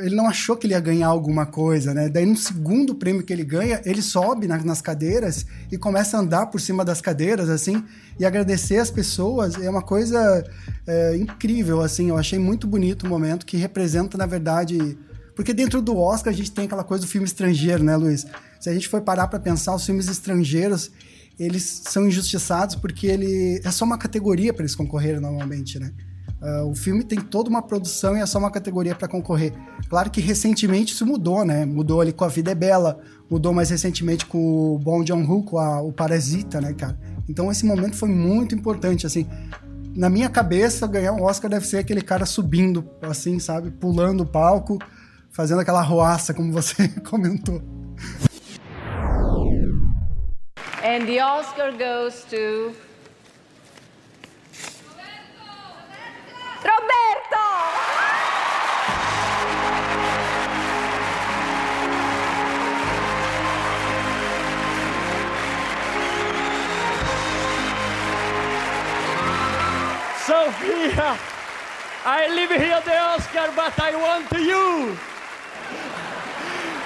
[0.00, 2.08] ele não achou que ele ia ganhar alguma coisa, né?
[2.08, 6.20] Daí, no segundo prêmio que ele ganha, ele sobe na, nas cadeiras e começa a
[6.20, 7.84] andar por cima das cadeiras, assim,
[8.18, 9.60] e agradecer as pessoas.
[9.60, 10.42] É uma coisa
[10.86, 12.08] é, incrível, assim.
[12.08, 14.98] Eu achei muito bonito o momento que representa, na verdade.
[15.34, 18.26] Porque dentro do Oscar a gente tem aquela coisa do filme estrangeiro, né, Luiz?
[18.60, 20.90] Se a gente for parar para pensar, os filmes estrangeiros,
[21.38, 25.90] eles são injustiçados porque ele é só uma categoria para eles concorrerem normalmente, né?
[26.42, 29.52] Uh, o filme tem toda uma produção e é só uma categoria para concorrer.
[29.88, 31.64] Claro que recentemente isso mudou, né?
[31.64, 32.98] Mudou ali com A Vida é Bela,
[33.30, 36.98] mudou mais recentemente com o Bong Joon-ho, com a, o Parasita, né, cara?
[37.28, 39.26] Então esse momento foi muito importante, assim.
[39.94, 43.70] Na minha cabeça, ganhar um Oscar deve ser aquele cara subindo, assim, sabe?
[43.70, 44.78] Pulando o palco,
[45.30, 47.62] fazendo aquela roaça, como você comentou.
[50.90, 52.74] And the Oscar goes to
[56.64, 57.46] Roberto!
[70.26, 71.16] Sophia,
[72.04, 74.98] I live here the Oscar, but I want you.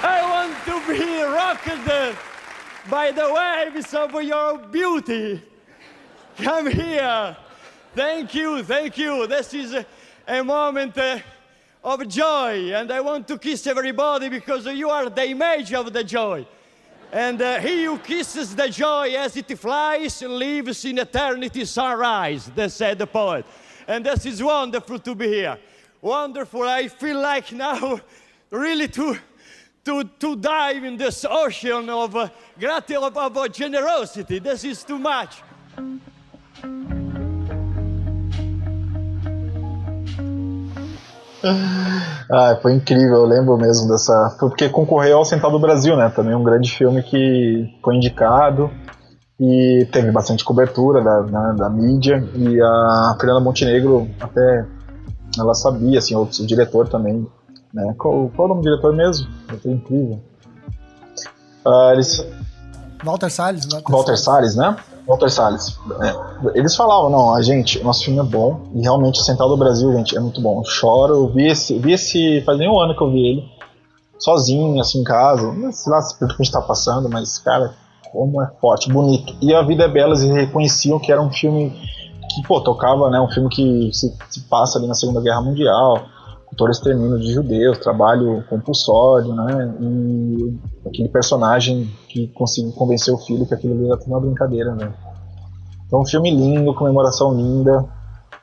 [0.03, 2.34] I want to be rocked
[2.89, 5.41] by the waves of your beauty.
[6.37, 7.35] Come here.
[7.95, 9.25] Thank you, thank you.
[9.27, 9.75] This is
[10.27, 11.19] a, moment uh,
[11.83, 16.03] of joy, and I want to kiss everybody because you are the image of the
[16.03, 16.45] joy.
[17.11, 22.71] And uh, he who kisses the joy as it flies lives in eternity sunrise, that
[22.71, 23.45] said the poet.
[23.87, 25.57] And this is wonderful to be here.
[26.01, 26.63] Wonderful.
[26.63, 27.99] I feel like now
[28.49, 29.17] really to,
[29.85, 32.27] to, to dive in this ocean of, uh,
[33.01, 34.39] of, of generosity.
[34.39, 35.43] This is too much.
[42.31, 44.35] Ah, foi incrível, eu lembro mesmo dessa.
[44.39, 46.09] Porque concorreu ao Central do Brasil, né?
[46.09, 48.71] Também um grande filme que foi indicado
[49.39, 52.27] e teve bastante cobertura da, né, da mídia.
[52.33, 54.65] E a Fernanda Montenegro até
[55.37, 57.27] ela sabia, assim, o diretor também.
[57.75, 57.93] Né?
[57.97, 59.27] Qual, qual é o nome do diretor mesmo?
[59.61, 60.19] Foi incrível.
[61.65, 62.25] Ah, eles...
[63.03, 63.65] Walter Salles.
[63.65, 64.77] Walter, Walter Salles, Salles né?
[65.05, 65.77] Walter Salles.
[66.01, 69.91] É, eles falavam, não, a gente, nosso filme é bom, e realmente Central do Brasil,
[69.93, 70.59] gente, é muito bom.
[70.59, 73.43] Eu choro, eu vi esse, vi esse, faz nem um ano que eu vi ele,
[74.17, 77.75] sozinho, assim, em casa, sei lá se a gente tá passando, mas, cara,
[78.11, 79.35] como é forte, bonito.
[79.41, 81.69] E A Vida é Bela, eles reconheciam que era um filme
[82.33, 86.05] que, pô, tocava, né, um filme que se, se passa ali na Segunda Guerra Mundial,
[86.55, 89.75] todo extermínio de judeus, trabalho compulsório, né?
[89.79, 94.93] E aquele personagem que conseguiu convencer o filho que aquilo era uma brincadeira, né?
[95.85, 97.85] Então, um filme lindo, comemoração linda.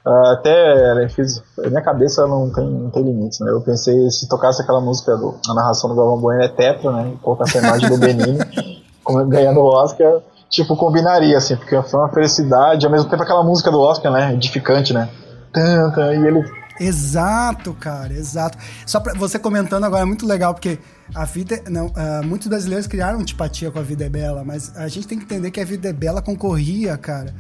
[0.04, 3.50] Uh, até né, fiz, minha cabeça não tem, não tem limites, né?
[3.50, 7.14] Eu pensei se tocasse aquela música, do, a narração do Galvão Bueno é tetra, né?
[7.22, 8.38] Colocasse a imagem do Benini
[9.28, 13.70] ganhando o Oscar, tipo, combinaria, assim, porque foi uma felicidade, ao mesmo tempo aquela música
[13.70, 14.34] do Oscar, né?
[14.34, 15.08] Edificante, né?
[15.54, 16.42] E ele
[16.80, 18.58] Exato, cara, exato.
[18.86, 20.78] Só pra você comentando agora é muito legal, porque
[21.14, 21.62] a vida.
[21.68, 25.18] Não, uh, muitos brasileiros criaram antipatia com a Vida é Bela, mas a gente tem
[25.18, 27.34] que entender que a Vida é Bela concorria, cara,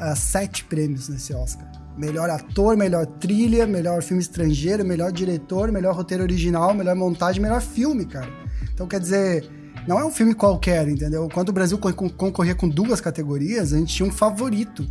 [0.00, 1.66] a sete prêmios nesse Oscar.
[1.96, 7.60] Melhor ator, melhor trilha, melhor filme estrangeiro, melhor diretor, melhor roteiro original, melhor montagem, melhor
[7.60, 8.28] filme, cara.
[8.72, 9.50] Então quer dizer,
[9.86, 11.28] não é um filme qualquer, entendeu?
[11.32, 14.86] Quando o Brasil concorria com duas categorias, a gente tinha um favorito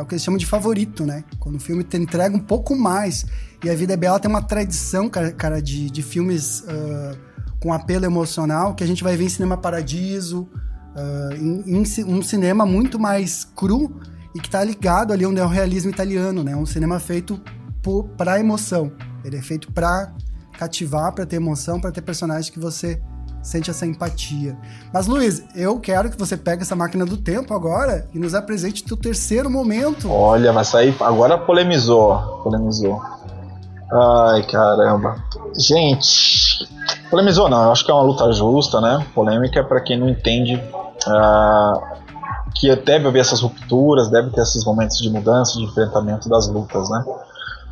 [0.00, 1.24] é o que eles chamam de favorito, né?
[1.38, 3.26] Quando o filme te entrega um pouco mais.
[3.62, 7.16] E A Vida é Bela tem uma tradição, cara, de, de filmes uh,
[7.60, 10.48] com apelo emocional que a gente vai ver em Cinema Paradiso,
[10.96, 14.00] uh, em, em, um cinema muito mais cru
[14.34, 16.56] e que tá ligado ali onde é o realismo italiano, né?
[16.56, 17.40] Um cinema feito
[18.16, 18.92] para emoção.
[19.22, 20.14] Ele é feito para
[20.58, 23.00] cativar, para ter emoção, para ter personagens que você
[23.42, 24.56] sente essa empatia.
[24.92, 28.84] Mas, Luiz, eu quero que você pegue essa máquina do tempo agora e nos apresente
[28.92, 30.10] o terceiro momento.
[30.10, 32.40] Olha, mas aí agora polemizou.
[32.42, 33.00] Polemizou.
[33.92, 35.16] Ai, caramba.
[35.56, 36.68] Gente,
[37.10, 39.04] polemizou não, eu acho que é uma luta justa, né?
[39.14, 42.00] Polêmica é para quem não entende uh,
[42.54, 46.88] que deve haver essas rupturas, deve ter esses momentos de mudança, de enfrentamento das lutas,
[46.88, 47.04] né?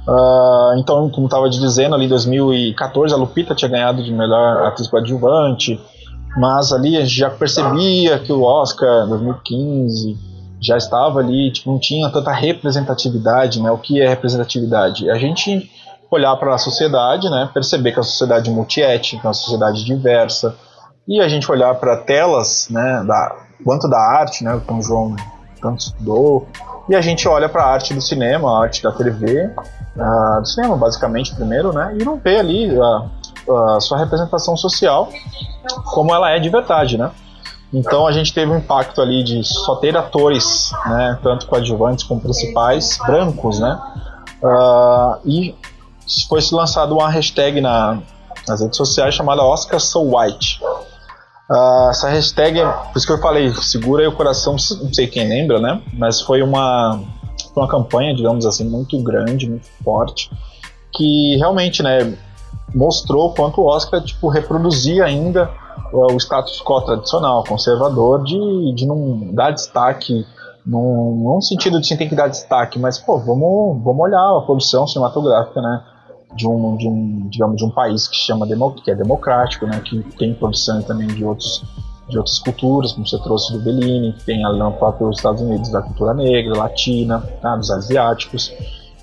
[0.09, 4.89] Uh, então, como estava dizendo, ali em 2014 a Lupita tinha ganhado de melhor atriz
[4.89, 5.79] coadjuvante,
[6.35, 10.17] mas ali a gente já percebia que o Oscar 2015
[10.63, 13.71] já estava ali, tipo, não tinha tanta representatividade, né?
[13.71, 15.11] O que é representatividade?
[15.11, 15.71] A gente
[16.11, 17.51] olhar para a sociedade, né?
[17.53, 20.57] Perceber que a sociedade é multiétnica, uma sociedade diversa,
[21.07, 23.05] e a gente olhar para telas, né?
[23.07, 24.59] Da, quanto da arte, né?
[24.67, 25.17] Como o João
[25.61, 26.49] tanto estudou,
[26.89, 29.51] e a gente olha para a arte do cinema, a arte da TV,
[29.97, 31.97] uh, do cinema basicamente primeiro, né?
[31.99, 35.11] E não vê ali a, a sua representação social
[35.85, 37.11] como ela é de verdade, né?
[37.73, 42.21] Então a gente teve um impacto ali de só ter atores, né, tanto coadjuvantes como
[42.21, 43.79] principais, brancos, né?
[44.43, 45.55] Uh, e
[46.29, 47.99] foi se lançado uma hashtag na,
[48.47, 50.61] nas redes sociais chamada Oscar So White.
[51.51, 55.27] Uh, essa hashtag, por isso que eu falei, segura aí o coração, não sei quem
[55.27, 55.81] lembra, né?
[55.95, 57.01] Mas foi uma
[57.55, 60.31] foi uma campanha, digamos assim, muito grande, muito forte,
[60.93, 62.17] que realmente, né,
[62.75, 65.51] mostrou quanto o Oscar, tipo, reproduzia ainda
[65.93, 70.27] o status quo tradicional, conservador, de, de não dar destaque,
[70.67, 74.43] num, num sentido de sim tem que dar destaque, mas, pô, vamos, vamos olhar a
[74.43, 75.83] produção cinematográfica, né,
[76.35, 78.47] de um, de um, digamos, de um país que chama
[78.85, 81.63] que é democrático, né, que tem produção também de outros
[82.09, 85.71] de outras culturas, como você trouxe do Bellini, que tem ali no próprio Estados Unidos
[85.71, 88.51] da cultura negra, latina, tá, dos asiáticos,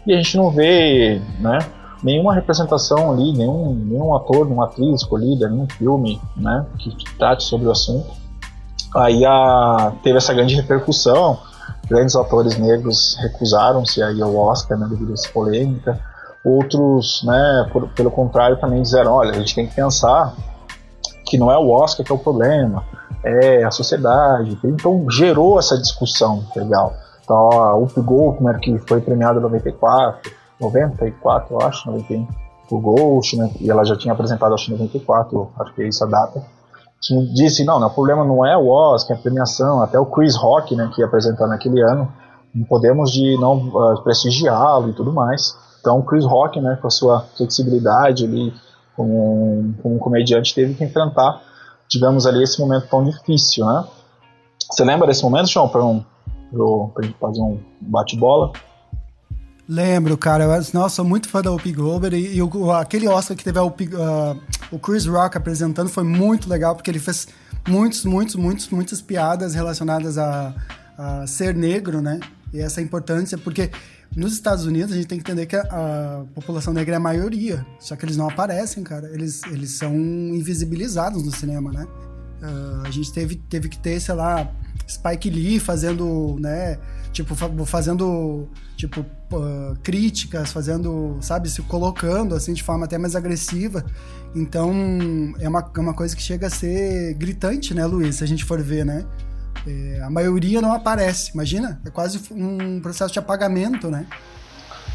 [0.08, 1.60] e a gente não vê, né,
[2.04, 7.68] nenhuma representação ali, nenhum, nenhum ator, nenhuma atriz escolhida, nenhum filme, né, que trate sobre
[7.68, 8.12] o assunto.
[8.96, 11.38] Aí a, teve essa grande repercussão,
[11.88, 16.00] grandes atores negros recusaram-se aí ao Oscar, né, devido a essa polêmica.
[16.46, 20.36] Outros, né, por, pelo contrário, também disseram, olha, a gente tem que pensar
[21.26, 22.84] que não é o Oscar que é o problema,
[23.24, 24.58] é a sociedade.
[24.64, 26.94] Então gerou essa discussão legal.
[27.24, 30.32] Então, a Up Goldman, que foi premiada em 94,
[30.62, 32.28] 94, eu acho, 91,
[32.70, 36.08] por né, e ela já tinha apresentado, acho, em 94, acho que é isso a
[36.08, 36.44] data,
[37.34, 40.36] disse, não, não, o problema não é o Oscar, é a premiação, até o Chris
[40.36, 42.12] Rock, né, que ia apresentar naquele ano,
[42.54, 45.58] não podemos de não uh, prestigiá-lo e tudo mais.
[45.86, 48.52] Então, Chris Rock, né, com a sua flexibilidade ali,
[48.96, 51.40] como, como um comediante, teve que enfrentar,
[51.88, 53.86] digamos ali, esse momento tão difícil, né?
[54.72, 56.04] Você lembra desse momento, João, para um,
[56.98, 58.52] a gente fazer um bate-bola?
[59.70, 60.46] Lembro, cara.
[60.46, 61.76] Eu, nossa, sou muito fã da Whoopi
[62.14, 63.72] e, e o, aquele Oscar que teve uh,
[64.72, 67.28] o Chris Rock apresentando foi muito legal porque ele fez
[67.68, 70.52] muitos, muitos, muitos, muitas piadas relacionadas a,
[70.98, 72.20] a ser negro, né?
[72.52, 73.70] E essa importância, porque
[74.16, 77.00] nos Estados Unidos, a gente tem que entender que a, a, população negra é a
[77.00, 79.10] maioria, só que eles não aparecem, cara.
[79.14, 81.86] Eles, eles são invisibilizados no cinema, né?
[82.42, 84.50] Uh, a gente teve, teve que ter, sei lá,
[84.88, 86.80] Spike Lee fazendo, né?
[87.12, 88.48] Tipo, fazendo,
[88.78, 93.86] tipo, uh, críticas, fazendo, sabe, se colocando, assim, de forma até mais agressiva.
[94.34, 94.74] Então,
[95.40, 98.16] é uma, é uma coisa que chega a ser gritante, né, Luiz?
[98.16, 99.06] Se a gente for ver, né?
[99.68, 101.80] É, a maioria não aparece, imagina?
[101.86, 104.06] É quase um processo de apagamento, né?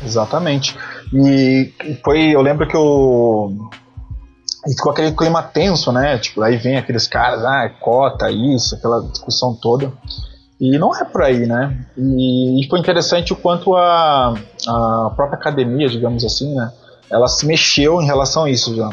[0.04, 0.76] Exatamente.
[1.12, 1.72] E
[2.04, 3.70] foi, eu lembro que o
[4.66, 6.18] e ficou aquele clima tenso, né?
[6.18, 9.90] Tipo, aí vem aqueles caras, ah, cota, isso, aquela discussão toda.
[10.60, 11.86] E não é por aí, né?
[11.96, 14.34] E, e foi interessante o quanto a,
[14.68, 16.70] a própria academia, digamos assim, né?
[17.10, 18.90] Ela se mexeu em relação a isso já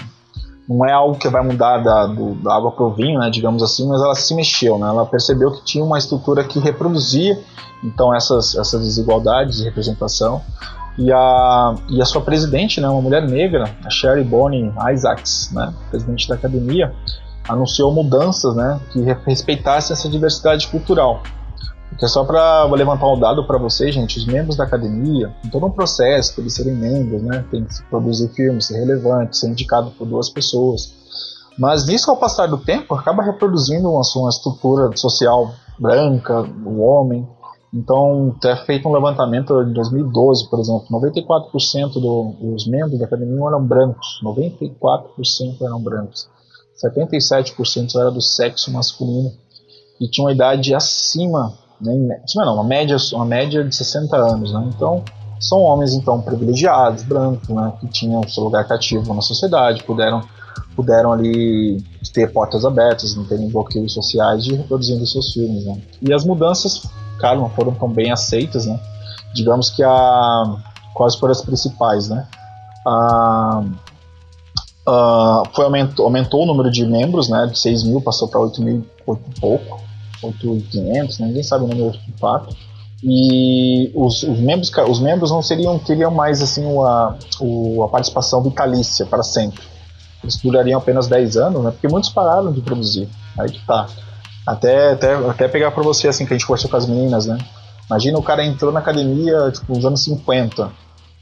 [0.67, 3.63] não é algo que vai mudar da, do, da água para o vinho, né, digamos
[3.63, 7.39] assim, mas ela se mexeu, né, ela percebeu que tinha uma estrutura que reproduzia
[7.83, 10.41] então essas, essas desigualdades de representação
[10.97, 15.73] e a, e a sua presidente, né, uma mulher negra, a Sherry Bonnie Isaacs, né,
[15.89, 16.93] presidente da academia,
[17.47, 21.21] anunciou mudanças né, que respeitassem essa diversidade cultural.
[21.89, 25.49] Porque é só para levantar um dado para vocês, gente, os membros da academia, em
[25.49, 29.47] todo um processo para eles serem membros, né, tem que produzir filmes, ser relevante, ser
[29.47, 30.93] indicado por duas pessoas.
[31.57, 37.27] Mas isso, ao passar do tempo, acaba reproduzindo uma, uma estrutura social branca, o homem.
[37.73, 43.47] Então, é feito um levantamento em 2012, por exemplo, 94% do, dos membros da academia
[43.47, 46.29] eram brancos, 94% eram brancos,
[46.83, 49.31] 77% era do sexo masculino
[49.99, 54.69] e tinha uma idade acima né, não, uma média, uma média de 60 anos, né?
[54.75, 55.03] Então,
[55.39, 60.21] são homens então privilegiados, brancos, né, que tinham seu lugar cativo na sociedade, puderam
[60.75, 65.81] puderam ali ter portas abertas, não terem bloqueios sociais e reproduzindo seus filmes, né?
[66.01, 66.83] E as mudanças,
[67.19, 68.79] claro, não foram tão bem aceitas, né?
[69.33, 70.57] Digamos que a
[70.93, 72.27] quais foram as principais, né?
[72.85, 73.63] A,
[74.87, 77.47] a, foi aumentou, aumentou o número de membros, né?
[77.47, 79.86] De 6 mil passou para 8 mil, 8 e pouco.
[80.23, 81.27] 8.500, né?
[81.27, 82.55] ninguém sabe o número de fato.
[83.03, 87.15] E os, os, membros, os membros não seriam teriam mais assim a,
[87.83, 89.61] a participação vitalícia para sempre.
[90.23, 91.71] Eles durariam apenas 10 anos, né?
[91.71, 93.07] Porque muitos pararam de produzir.
[93.37, 93.87] Aí que tá.
[94.45, 97.37] Até, até, até pegar para você assim que a gente conversou com as meninas, né?
[97.87, 100.71] Imagina o cara entrou na academia tipo, nos anos 50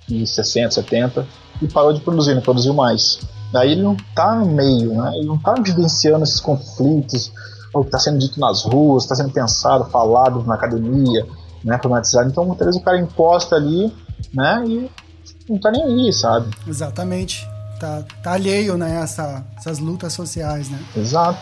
[0.09, 1.27] e 60, 70
[1.61, 3.19] e parou de produzir, não produziu mais.
[3.51, 5.11] Daí ele não tá no meio, né?
[5.15, 7.31] Ele não tá vivenciando esses conflitos,
[7.79, 11.25] o que está sendo dito nas ruas, está sendo pensado, falado na academia,
[11.63, 12.29] né, problematizado.
[12.29, 13.93] Então, muitas vezes o cara imposta ali,
[14.33, 14.91] né, e
[15.49, 16.49] não tá nem aí, sabe?
[16.67, 17.47] Exatamente.
[17.79, 20.79] Tá, tá alheio, né, essa, essas lutas sociais, né?
[20.95, 21.39] Exato.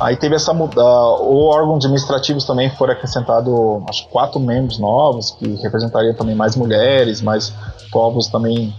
[0.00, 0.80] Aí teve essa mudança.
[0.80, 3.52] Uh, órgãos administrativos também foram acrescentados,
[3.88, 7.52] acho quatro membros novos, que representariam também mais mulheres, mais
[7.90, 8.72] povos também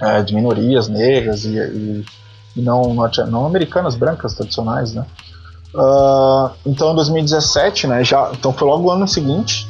[0.00, 2.04] é, de minorias negras e, e,
[2.56, 2.94] e não,
[3.28, 5.06] não americanas brancas tradicionais, né?
[5.74, 9.68] Uh, então, em 2017, né, já, então foi logo o ano seguinte,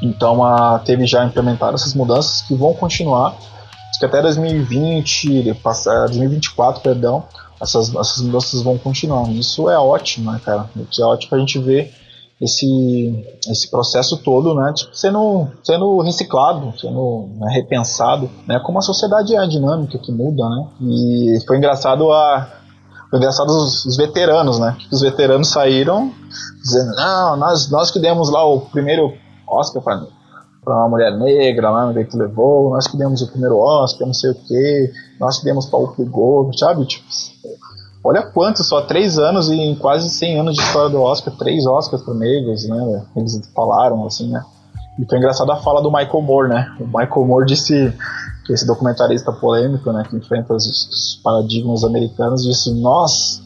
[0.00, 3.34] Então a, teve já implementado essas mudanças que vão continuar.
[3.90, 5.54] Diz que até 2020,
[6.08, 7.24] 2024, perdão,
[7.60, 9.28] essas, essas mudanças vão continuar.
[9.30, 10.70] Isso é ótimo, né, cara?
[10.90, 11.92] Isso é ótimo pra gente ver
[12.40, 18.82] esse, esse processo todo, né, tipo, sendo, sendo reciclado, sendo né, repensado, né, como a
[18.82, 22.46] sociedade é a dinâmica que muda, né, e foi engraçado a
[23.10, 26.12] foi engraçado os, os veteranos, né, os veteranos saíram
[26.62, 29.12] dizendo, não, nós, nós que demos lá o primeiro
[29.46, 30.06] Oscar para
[30.64, 34.12] para uma mulher negra lá no que levou, nós que demos o primeiro Oscar, não
[34.12, 37.04] sei o que, nós que demos para o Gold, sabe, tipo,
[38.06, 41.66] Olha quanto, só três anos e em quase 100 anos de história do Oscar, três
[41.66, 43.04] Oscars para negros, né?
[43.16, 44.44] Eles falaram, assim, né?
[44.96, 46.72] E foi engraçado a fala do Michael Moore, né?
[46.78, 47.92] O Michael Moore disse
[48.52, 53.42] esse documentarista polêmico, né, que enfrenta os, os paradigmas americanos, disse: Nós,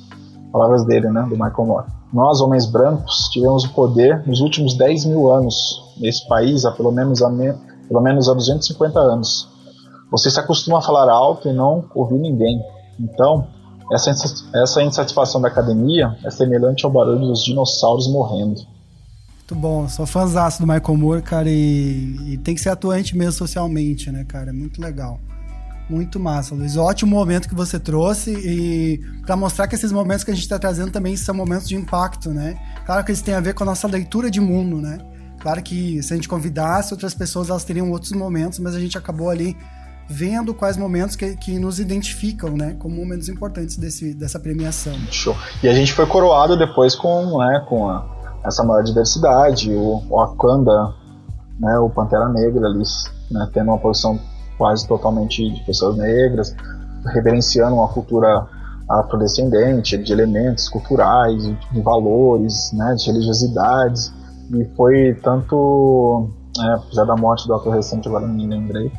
[0.53, 5.07] palavras dele, né, do Michael Moore, nós, homens brancos, tivemos o poder nos últimos 10
[5.07, 7.53] mil anos nesse país, há pelo menos, há me,
[7.87, 9.49] pelo menos há 250 anos.
[10.11, 12.61] Você se acostuma a falar alto e não ouvir ninguém.
[12.99, 13.47] Então,
[13.93, 14.11] essa,
[14.55, 18.61] essa insatisfação da academia é semelhante ao barulho dos dinossauros morrendo.
[19.51, 23.33] Muito bom, sou fãzaço do Michael Moore, cara, e, e, tem que ser atuante mesmo
[23.33, 24.51] socialmente, né, cara?
[24.51, 25.19] É muito legal.
[25.89, 26.77] Muito massa, Luiz.
[26.77, 30.57] Ótimo momento que você trouxe e para mostrar que esses momentos que a gente está
[30.57, 32.57] trazendo também são momentos de impacto, né?
[32.87, 34.99] Claro que eles têm a ver com a nossa leitura de mundo, né?
[35.41, 38.97] Claro que se a gente convidasse outras pessoas, elas teriam outros momentos, mas a gente
[38.97, 39.57] acabou ali
[40.09, 44.95] vendo quais momentos que, que nos identificam, né, como momentos importantes desse, dessa premiação.
[45.11, 45.37] Show.
[45.63, 50.17] E a gente foi coroado depois com, né, com a, essa maior diversidade, o, o
[50.17, 50.95] Wakanda,
[51.59, 52.83] né, o Pantera Negra ali,
[53.31, 54.19] né, tendo uma posição
[54.57, 56.55] quase totalmente de pessoas negras,
[57.07, 58.47] reverenciando uma cultura
[58.89, 64.13] afrodescendente, de elementos culturais, de valores, né, de religiosidades,
[64.53, 66.29] e foi tanto,
[66.59, 68.91] é, apesar da morte do ator recente, agora não me lembrei,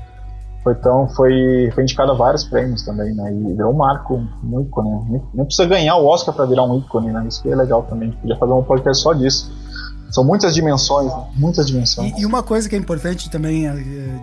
[0.63, 3.33] foi, tão, foi, foi indicado a vários prêmios também, né?
[3.33, 5.21] E virou um marco, um ícone.
[5.33, 7.25] Não precisa ganhar o Oscar para virar um ícone, né?
[7.27, 8.11] Isso que é legal também.
[8.11, 9.51] Podia fazer um podcast só disso.
[10.11, 11.25] São muitas dimensões, né?
[11.35, 12.11] muitas dimensões.
[12.17, 13.73] E, e, uma coisa que é importante também é,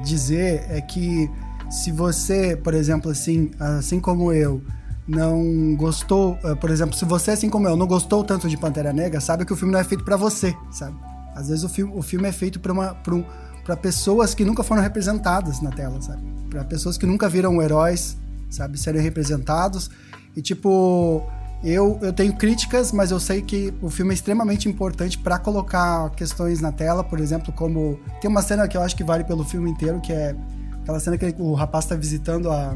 [0.04, 1.30] dizer é que
[1.70, 4.60] se você, por exemplo, assim, assim como eu,
[5.08, 8.92] não gostou, eh, por exemplo, se você, assim como eu, não gostou tanto de Pantera
[8.92, 10.94] Negra, sabe que o filme não é feito para você, sabe?
[11.34, 13.24] Às vezes o filme, o filme é feito para um,
[13.68, 16.22] para pessoas que nunca foram representadas na tela, sabe?
[16.48, 18.16] Para pessoas que nunca viram heróis,
[18.48, 19.90] sabe, serem representados.
[20.34, 21.22] E tipo,
[21.62, 26.08] eu, eu tenho críticas, mas eu sei que o filme é extremamente importante para colocar
[26.12, 29.44] questões na tela, por exemplo, como tem uma cena que eu acho que vale pelo
[29.44, 30.34] filme inteiro, que é
[30.80, 32.74] aquela cena que o rapaz está visitando a,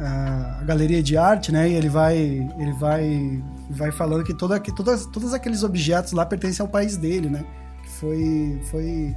[0.00, 1.70] a, a, galeria de arte, né?
[1.70, 3.40] E ele vai ele vai
[3.70, 7.44] vai falando que toda, que todas, todos aqueles objetos lá pertencem ao país dele, né?
[7.84, 9.14] Que foi foi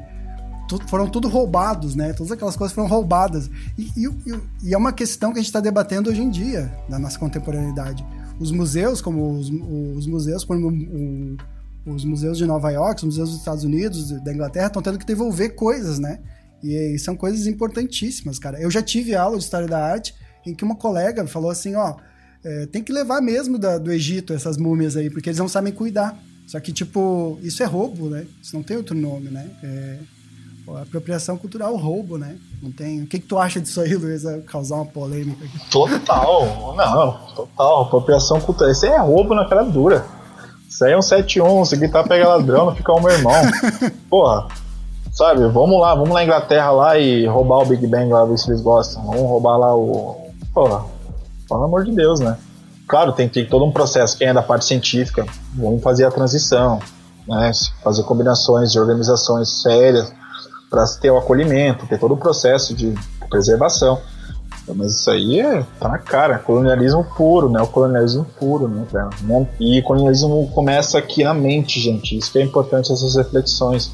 [0.88, 2.14] foram tudo roubados, né?
[2.14, 3.50] Todas aquelas coisas foram roubadas.
[3.78, 4.10] E, e,
[4.64, 8.06] e é uma questão que a gente está debatendo hoje em dia, na nossa contemporaneidade.
[8.40, 9.50] Os museus, como os,
[9.96, 11.38] os museus, como o,
[11.86, 15.06] os museus de Nova York, os museus dos Estados Unidos, da Inglaterra, estão tendo que
[15.06, 16.20] devolver coisas, né?
[16.64, 18.60] E, e são coisas importantíssimas, cara.
[18.60, 20.14] Eu já tive aula de História da Arte
[20.46, 21.96] em que uma colega falou assim, ó,
[22.44, 25.74] é, tem que levar mesmo da, do Egito essas múmias aí, porque eles não sabem
[25.74, 26.22] cuidar.
[26.46, 28.26] Só que, tipo, isso é roubo, né?
[28.42, 29.50] Isso não tem outro nome, né?
[29.64, 29.98] É,
[30.82, 32.38] apropriação cultural, roubo, né?
[32.61, 33.01] Não tem.
[33.01, 34.24] O que, que tu acha disso aí, Luiz?
[34.47, 35.70] Causar uma polêmica aqui.
[35.70, 37.82] Total, não, total.
[37.84, 38.72] Apropriação cultural.
[38.72, 40.05] Isso aí é roubo na cara dura.
[40.70, 43.34] Isso aí é um 7-1, se gritar pega ladrão, não fica o meu irmão.
[44.09, 44.47] Porra.
[45.11, 48.36] Sabe, vamos lá, vamos lá na Inglaterra lá e roubar o Big Bang lá, ver
[48.39, 49.05] se eles gostam.
[49.05, 50.32] Vamos roubar lá o.
[50.51, 50.86] Porra,
[51.47, 52.36] pelo amor de Deus, né?
[52.88, 54.18] Claro, tem, tem todo um processo.
[54.18, 56.80] Quem é da parte científica, vamos fazer a transição,
[57.28, 57.51] né?
[57.84, 60.11] Fazer combinações de organizações sérias
[60.74, 62.96] para ter o acolhimento, ter todo o processo de
[63.30, 64.02] preservação.
[64.76, 67.62] Mas isso aí é, tá na cara, colonialismo puro, né?
[67.62, 68.88] O colonialismo puro, né?
[69.60, 72.18] E colonialismo começa aqui na mente, gente.
[72.18, 73.92] Isso que é importante, essas reflexões.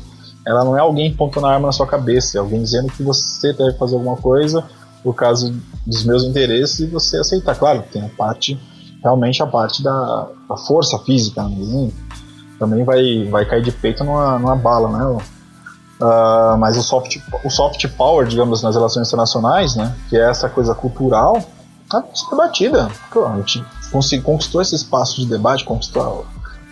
[0.48, 3.52] Ela não é alguém pontando a arma na sua cabeça, é alguém dizendo que você
[3.52, 4.64] deve fazer alguma coisa
[5.04, 5.54] por causa
[5.86, 7.56] dos meus interesses e você aceitar.
[7.56, 8.58] Claro, tem a parte,
[9.04, 11.92] realmente a parte da, da força física, né?
[12.58, 15.22] também vai, vai cair de peito numa, numa bala, né?
[16.00, 20.48] Uh, mas o soft, o soft power, digamos, nas relações internacionais, né, que é essa
[20.48, 21.44] coisa cultural,
[21.90, 22.90] tá super batida.
[23.12, 26.26] Pô, a gente conquistou esse espaço de debate, conquistou,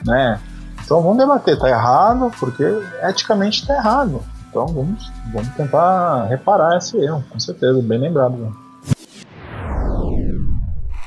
[0.05, 0.39] né?
[0.84, 2.63] Então vamos debater, tá errado, porque
[3.03, 4.23] eticamente tá errado.
[4.49, 8.38] Então vamos, vamos tentar reparar esse erro, com certeza, bem lembrado.
[8.38, 8.51] Né?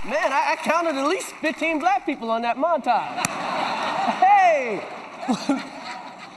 [0.04, 3.22] Man, I, I counted at least 15 black people on that montage.
[4.20, 4.82] Hey!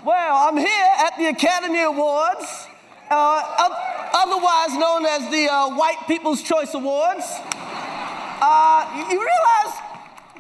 [0.04, 2.68] Well, I'm here at the Academy Awards,
[3.10, 3.70] uh,
[4.14, 7.24] otherwise known as the uh, White People's Choice Awards.
[8.42, 9.80] Uh, you realize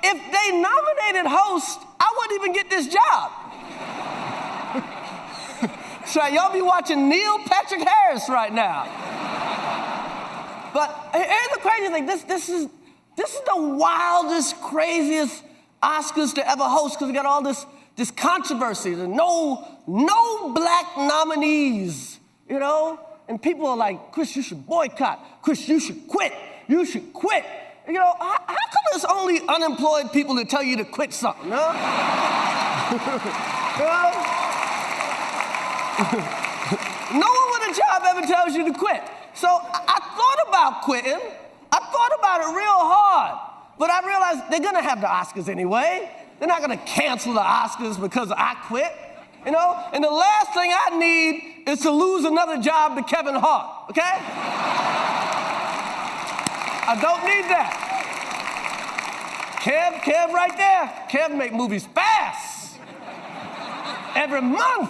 [0.03, 3.32] if they nominated host, I wouldn't even get this job.
[6.07, 8.84] so y'all be watching Neil Patrick Harris right now.
[10.74, 12.68] But here's the crazy thing: this, this is
[13.16, 15.41] this is the wildest, craziest
[15.82, 17.66] Oscars to ever host because we got all this
[17.96, 22.20] this controversy, the no, no black nominees,
[22.50, 23.00] you know?
[23.28, 25.41] And people are like, Chris, you should boycott.
[25.41, 26.34] Chris, you should quit.
[26.68, 27.46] You should quit.
[27.88, 31.52] You know, how, how come it's only unemployed people that tell you to quit something,
[31.52, 31.74] huh?
[37.14, 39.04] no one with a job ever tells you to quit.
[39.34, 41.20] So I, I thought about quitting.
[41.72, 43.39] I thought about it real hard.
[43.78, 46.10] But I realized they're gonna have the Oscars anyway.
[46.44, 48.91] They're not gonna cancel the Oscars because I quit,
[49.46, 49.82] you know?
[49.94, 54.02] And the last thing I need is to lose another job to Kevin Hart, okay?
[56.84, 57.72] I don't need that.
[59.62, 60.91] Kev, Kev right there.
[61.10, 62.78] Kev make movies fast.
[64.14, 64.89] Every month.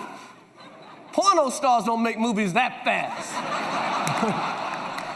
[1.12, 3.32] Porno stars don't make movies that fast.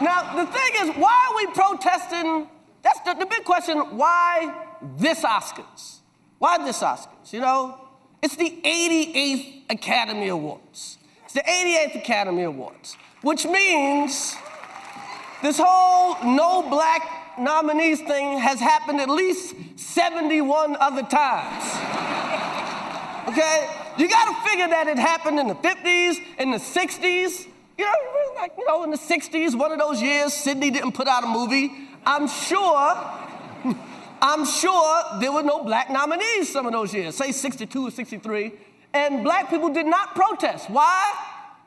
[0.00, 2.46] now, the thing is, why are we protesting?
[2.82, 3.78] That's the, the big question.
[3.96, 4.54] Why
[4.98, 5.97] this Oscars?
[6.38, 7.32] Why this Oscars?
[7.32, 7.78] You know,
[8.22, 10.98] it's the 88th Academy Awards.
[11.24, 14.36] It's the 88th Academy Awards, which means
[15.42, 21.64] this whole no black nominees thing has happened at least 71 other times.
[23.28, 23.68] Okay?
[23.98, 27.46] You gotta figure that it happened in the 50s, in the 60s.
[27.76, 27.92] You know,
[28.36, 31.28] like, you know, in the 60s, one of those years, Sydney didn't put out a
[31.28, 31.72] movie.
[32.04, 32.96] I'm sure
[34.20, 38.52] I'm sure there were no black nominees some of those years, say 62 or 63,
[38.92, 40.68] and black people did not protest.
[40.70, 41.14] Why?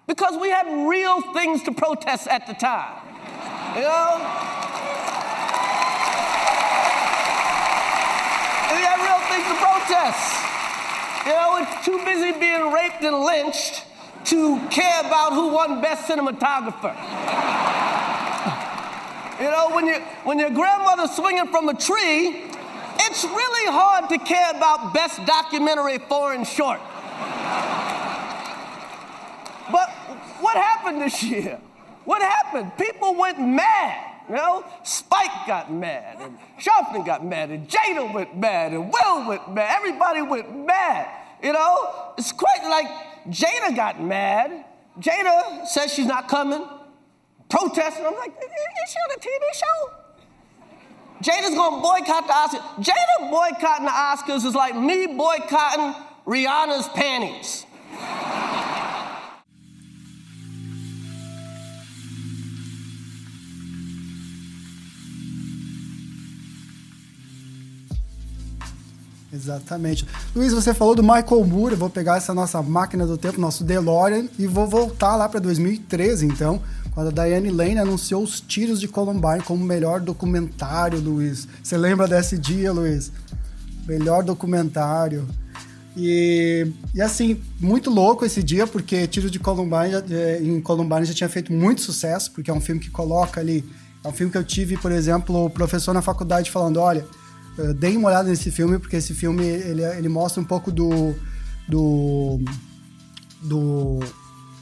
[0.07, 3.01] Because we had real things to protest at the time.
[3.75, 4.17] You know?
[8.75, 10.41] We had real things to protest.
[11.25, 13.85] You know, we're too busy being raped and lynched
[14.25, 16.95] to care about who won Best Cinematographer.
[19.41, 22.43] You know, when, you, when your grandmother's swinging from a tree,
[22.99, 26.79] it's really hard to care about best documentary foreign short.
[29.71, 29.89] But
[30.41, 31.59] what happened this year?
[32.05, 32.77] What happened?
[32.77, 34.09] People went mad.
[34.29, 39.27] You know, Spike got mad, and Sharpton got mad, and Jada went mad, and Will
[39.27, 39.75] went mad.
[39.75, 41.09] Everybody went mad.
[41.41, 42.85] You know, it's quite like
[43.27, 44.65] Jada got mad.
[44.99, 46.63] Jada says she's not coming
[47.51, 48.05] protesting.
[48.05, 48.33] I'm like,
[48.87, 49.77] she on a TV show?
[51.21, 52.63] Jada's gonna boycott the Oscars.
[52.79, 55.93] Jada boycotting the Oscars is like me boycotting
[56.25, 57.65] Rihanna's panties.
[69.33, 70.05] Exatamente.
[70.35, 71.73] Luiz, você falou do Michael Moore.
[71.73, 75.39] Eu vou pegar essa nossa máquina do tempo, nosso DeLorean, e vou voltar lá para
[75.39, 76.61] 2013, então,
[76.93, 81.47] quando a Diane Lane anunciou os tiros de Columbine como melhor documentário, Luiz.
[81.63, 83.11] Você lembra desse dia, Luiz?
[83.87, 85.27] Melhor documentário.
[85.95, 91.13] E, e assim, muito louco esse dia, porque Tiro de Columbine é, em Columbine já
[91.13, 93.63] tinha feito muito sucesso, porque é um filme que coloca ali.
[94.03, 97.05] É um filme que eu tive, por exemplo, o professor na faculdade falando: olha,
[97.57, 101.13] eh, deem uma olhada nesse filme, porque esse filme ele, ele mostra um pouco do.
[101.67, 102.39] do.
[103.41, 103.99] do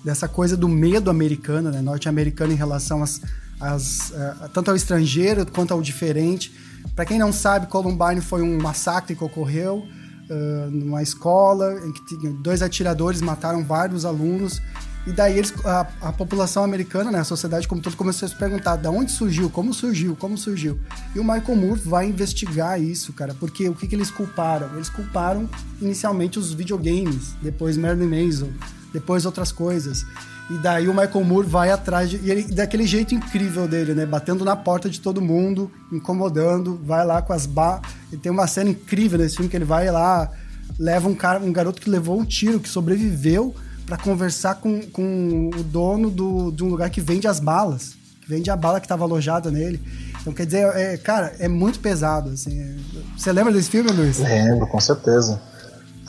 [0.04, 3.22] dessa coisa do medo americano, né, norte-americano em relação às,
[3.60, 6.54] às, uh, tanto ao estrangeiro quanto ao diferente.
[6.96, 9.86] Para quem não sabe, Columbine foi um massacre que ocorreu
[10.30, 14.62] uh, numa escola em que dois atiradores mataram vários alunos
[15.08, 18.36] e daí eles, a, a, população americana, né, a sociedade como todo, começou a se
[18.36, 20.78] perguntar de onde surgiu, como surgiu, como surgiu.
[21.16, 24.70] E o Michael Moore vai investigar isso, cara, porque o que, que eles culparam?
[24.76, 25.50] Eles culparam
[25.82, 28.50] inicialmente os videogames, depois Marilyn Manson,
[28.94, 30.06] depois outras coisas.
[30.50, 34.06] E daí o Michael Moore vai atrás de, e ele, daquele jeito incrível dele, né?
[34.06, 37.82] Batendo na porta de todo mundo, incomodando, vai lá com as ba...
[38.12, 40.32] E tem uma cena incrível nesse filme que ele vai lá,
[40.80, 43.54] leva um cara, um garoto que levou um tiro, que sobreviveu,
[43.86, 48.28] para conversar com, com o dono do, de um lugar que vende as balas, que
[48.28, 49.80] vende a bala que estava alojada nele.
[50.20, 52.76] Então, quer dizer, é, cara, é muito pesado, assim.
[53.16, 54.18] Você lembra desse filme, Luiz?
[54.18, 55.40] Lembro, com certeza.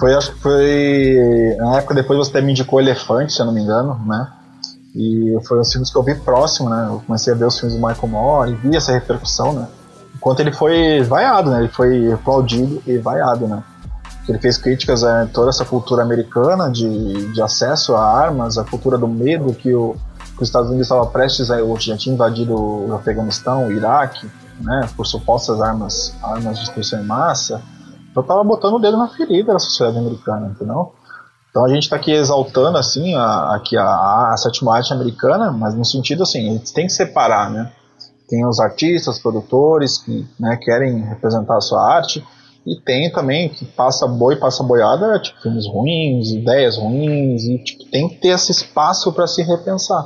[0.01, 1.57] Foi, acho que foi.
[1.59, 4.29] Na época depois você até me indicou Elefante, se eu não me engano, né?
[4.97, 6.87] E foi os filmes que eu vi próximo, né?
[6.89, 9.69] Eu comecei a ver os filmes do Michael Moore e vi essa repercussão, né?
[10.17, 11.59] Enquanto ele foi vaiado, né?
[11.61, 13.63] Ele foi aplaudido e vaiado, né?
[14.27, 18.97] Ele fez críticas a toda essa cultura americana de, de acesso a armas, a cultura
[18.97, 19.97] do medo que, o,
[20.37, 24.31] que os Estados Unidos estava prestes a já tinha invadido o Afeganistão, o Iraque,
[24.61, 27.61] né, por supostas armas, armas de destruição em massa.
[28.11, 30.93] Então estava botando o dedo na ferida da sociedade americana, entendeu?
[31.51, 35.75] Então a gente está aqui exaltando assim a, aqui a, a sétima arte americana, mas
[35.75, 37.73] no sentido assim, a gente tem que separar, né?
[38.29, 42.25] Tem os artistas, produtores que né, querem representar a sua arte,
[42.65, 47.91] e tem também que passa boi, passa boiada, tipo, filmes ruins, ideias ruins, e tipo,
[47.91, 50.05] tem que ter esse espaço para se repensar.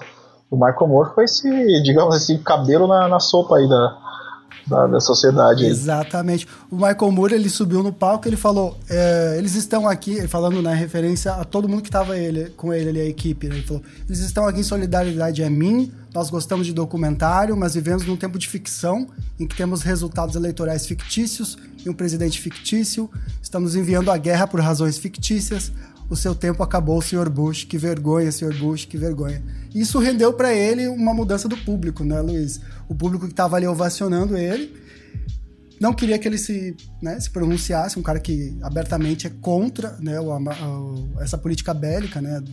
[0.50, 3.98] O Michael Moore foi esse, digamos, esse cabelo na, na sopa aí da,
[4.66, 5.66] da, da sociedade.
[5.66, 6.46] Exatamente.
[6.70, 10.70] O Michael Moore, ele subiu no palco ele falou, é, eles estão aqui, falando na
[10.70, 13.56] né, referência a todo mundo que estava ele, com ele ali, a equipe, né?
[13.56, 18.06] Ele falou, eles estão aqui em solidariedade a mim, nós gostamos de documentário, mas vivemos
[18.06, 19.08] num tempo de ficção,
[19.38, 23.10] em que temos resultados eleitorais fictícios e um presidente fictício,
[23.42, 25.72] estamos enviando a guerra por razões fictícias,
[26.08, 27.28] o seu tempo acabou, Sr.
[27.30, 28.54] Bush, que vergonha, Sr.
[28.58, 29.42] Bush, que vergonha.
[29.74, 32.60] Isso rendeu para ele uma mudança do público, né, Luiz?
[32.88, 34.84] O público que estava ali ovacionando ele
[35.80, 40.18] não queria que ele se, né, se pronunciasse, um cara que abertamente é contra né,
[40.20, 42.52] o, o, essa política bélica né, do,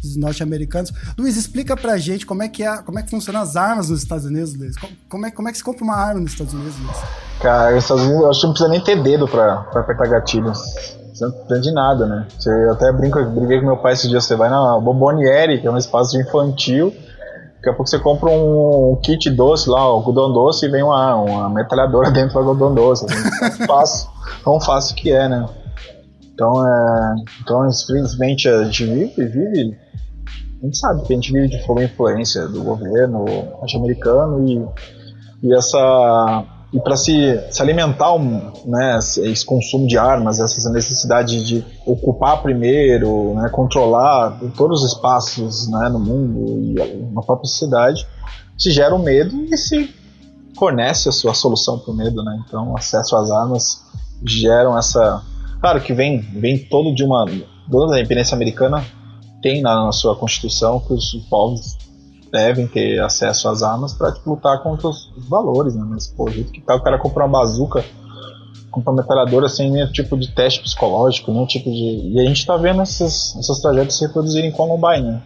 [0.00, 0.92] dos norte-americanos.
[1.16, 4.02] Luiz, explica pra gente como é que é, como é que funcionam as armas nos
[4.02, 4.74] Estados Unidos, Luiz.
[5.08, 6.98] Como é, como é que se compra uma arma nos Estados Unidos, Luiz?
[7.40, 11.72] Cara, eu acho que não precisa nem ter dedo pra, pra apertar gatilhos não de
[11.72, 12.26] nada, né?
[12.38, 15.66] Você, eu até brinco, briguei com meu pai esse dia, você vai na Bomboniere, que
[15.66, 16.92] é um espaço infantil,
[17.56, 20.82] daqui a pouco você compra um, um kit doce lá, o algodão doce, e vem
[20.82, 23.06] uma, uma metralhadora dentro do algodão doce.
[23.06, 24.08] Assim, fácil,
[24.44, 25.46] tão fácil que é, né?
[26.32, 29.78] Então, é, então, infelizmente, a gente vive, vive,
[30.62, 34.66] a gente sabe que a gente vive de fogo influência do governo norte-americano e,
[35.42, 38.16] e essa e para se, se alimentar
[38.64, 45.68] né, esse consumo de armas, essa necessidade de ocupar primeiro, né, controlar todos os espaços
[45.68, 48.06] né, no mundo e na própria sociedade,
[48.56, 49.92] se gera o um medo e se
[50.56, 52.22] fornece a sua solução para o medo.
[52.22, 52.40] Né?
[52.46, 53.82] Então, acesso às armas
[54.24, 55.22] geram essa.
[55.60, 57.26] Claro que vem, vem todo de uma.
[57.70, 58.84] Toda a independência americana
[59.42, 61.78] tem na, na sua constituição que os povos
[62.30, 65.84] devem ter acesso às armas para tipo, lutar contra os valores, né?
[65.88, 67.84] Mas, pô, o jeito que tá, o cara compra uma bazuca,
[68.70, 72.12] compra uma metralhadora sem nenhum tipo de teste psicológico, nenhum tipo de.
[72.12, 75.22] E a gente tá vendo esses, essas tragédias se reproduzirem em Columbine, né?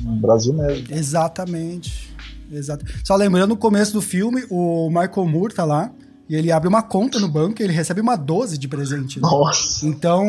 [0.00, 0.86] No Brasil mesmo.
[0.90, 2.12] Exatamente.
[2.50, 2.84] Exato.
[3.04, 5.90] Só lembrando, no começo do filme, o Michael Moore tá lá.
[6.28, 9.20] E ele abre uma conta no banco e ele recebe uma 12 de presente.
[9.20, 9.28] Né?
[9.28, 9.84] Nossa!
[9.86, 10.24] Então,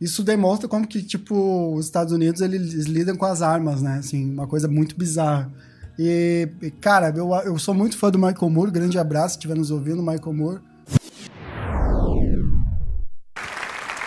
[0.00, 3.98] isso demonstra como que, tipo, os Estados Unidos, eles lidam com as armas, né?
[3.98, 5.50] Assim, uma coisa muito bizarra.
[5.98, 6.48] E,
[6.80, 8.70] cara, eu, eu sou muito fã do Michael Moore.
[8.70, 10.60] Grande abraço, se estiver nos ouvindo, Michael Moore.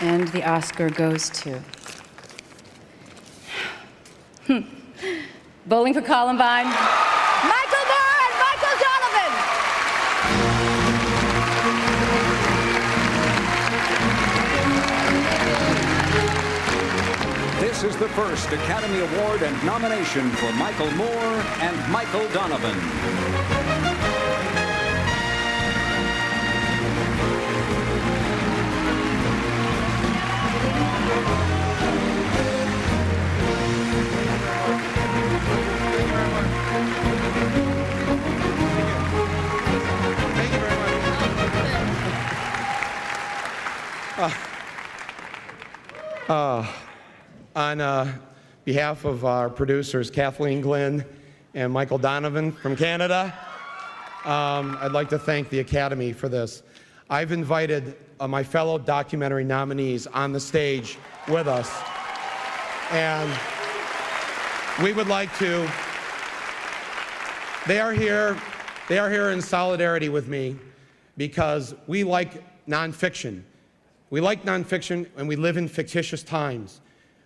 [0.02, 1.52] And the Oscar goes to...
[5.66, 6.72] Bowling for Columbine.
[17.82, 21.10] This is the first Academy Award and nomination for Michael Moore
[21.62, 22.78] and Michael Donovan.
[44.20, 44.32] Uh,
[46.30, 46.91] uh,
[47.56, 48.12] on uh,
[48.64, 51.06] behalf of our producers, Kathleen Glenn
[51.54, 53.34] and Michael Donovan from Canada,
[54.24, 56.64] um, I'd like to thank the Academy for this.
[57.10, 60.98] I've invited uh, my fellow documentary nominees on the stage
[61.28, 61.82] with us,
[62.92, 63.30] and
[64.82, 65.70] we would like to.
[67.68, 68.38] They are here.
[68.88, 70.56] They are here in solidarity with me
[71.18, 73.44] because we like nonfiction.
[74.10, 76.82] We like nonfiction, and we live in fictitious times.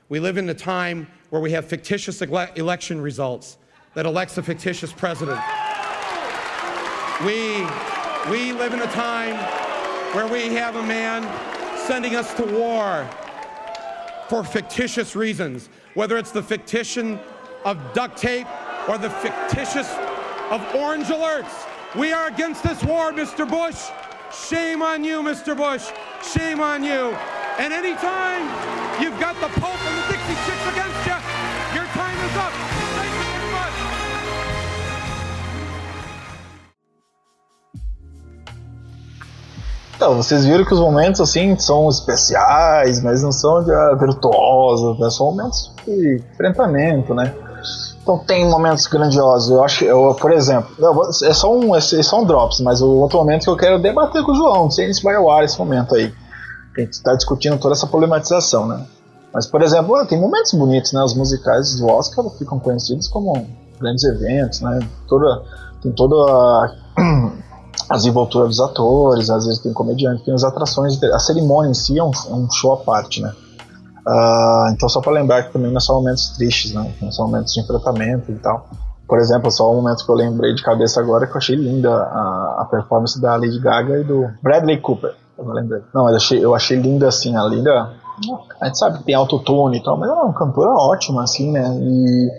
[0.07, 3.57] We live in a time where we have fictitious ele election results
[3.95, 5.39] that elects a fictitious president.
[7.25, 7.61] We,
[8.29, 9.35] we live in a time
[10.13, 11.23] where we have a man
[11.87, 13.09] sending us to war
[14.29, 17.19] for fictitious reasons, whether it's the fictition
[17.63, 18.47] of duct tape
[18.87, 19.91] or the fictitious
[20.51, 21.65] of orange alerts.
[21.95, 23.49] We are against this war, Mr.
[23.49, 23.89] Bush.
[24.49, 25.57] Shame on you, Mr.
[25.57, 25.89] Bush.
[26.21, 27.15] Shame on you.
[27.57, 28.43] And anytime
[29.01, 29.94] you've got the Pope
[39.95, 45.09] Então, vocês viram que os momentos assim são especiais, mas não são ah, virtuosos, né?
[45.09, 47.33] são momentos de enfrentamento, né?
[48.01, 49.49] Então tem momentos grandiosos.
[49.49, 50.93] Eu acho, eu, por exemplo, eu,
[51.27, 54.23] é só um, é só um drops, mas o outro momento que eu quero debater
[54.23, 56.13] com o João, não sei se vai ao ar esse momento aí.
[56.77, 58.85] A gente está discutindo toda essa problematização, né?
[59.33, 61.03] Mas, por exemplo, tem momentos bonitos, né?
[61.03, 63.47] Os musicais do Oscar ficam conhecidos como
[63.79, 64.79] grandes eventos, né?
[65.07, 65.41] Toda,
[65.81, 66.71] tem toda a,
[67.89, 71.97] a desenvoltura dos atores, às vezes tem comediante, tem as atrações, a cerimônia em si
[71.97, 73.33] é um, é um show à parte, né?
[74.07, 76.93] Uh, então, só para lembrar que também não são momentos tristes, né?
[77.01, 78.69] Não são momentos de enfrentamento e tal.
[79.07, 81.91] Por exemplo, só um momento que eu lembrei de cabeça agora que eu achei linda
[81.91, 85.15] a, a performance da Lady Gaga e do Bradley Cooper.
[85.37, 85.81] Eu não lembrei.
[85.93, 87.93] Não, eu achei, eu achei linda assim, a linda.
[88.61, 91.67] A gente sabe que tem autotune e tal, mas é uma cantora ótima, assim, né?
[91.81, 92.29] E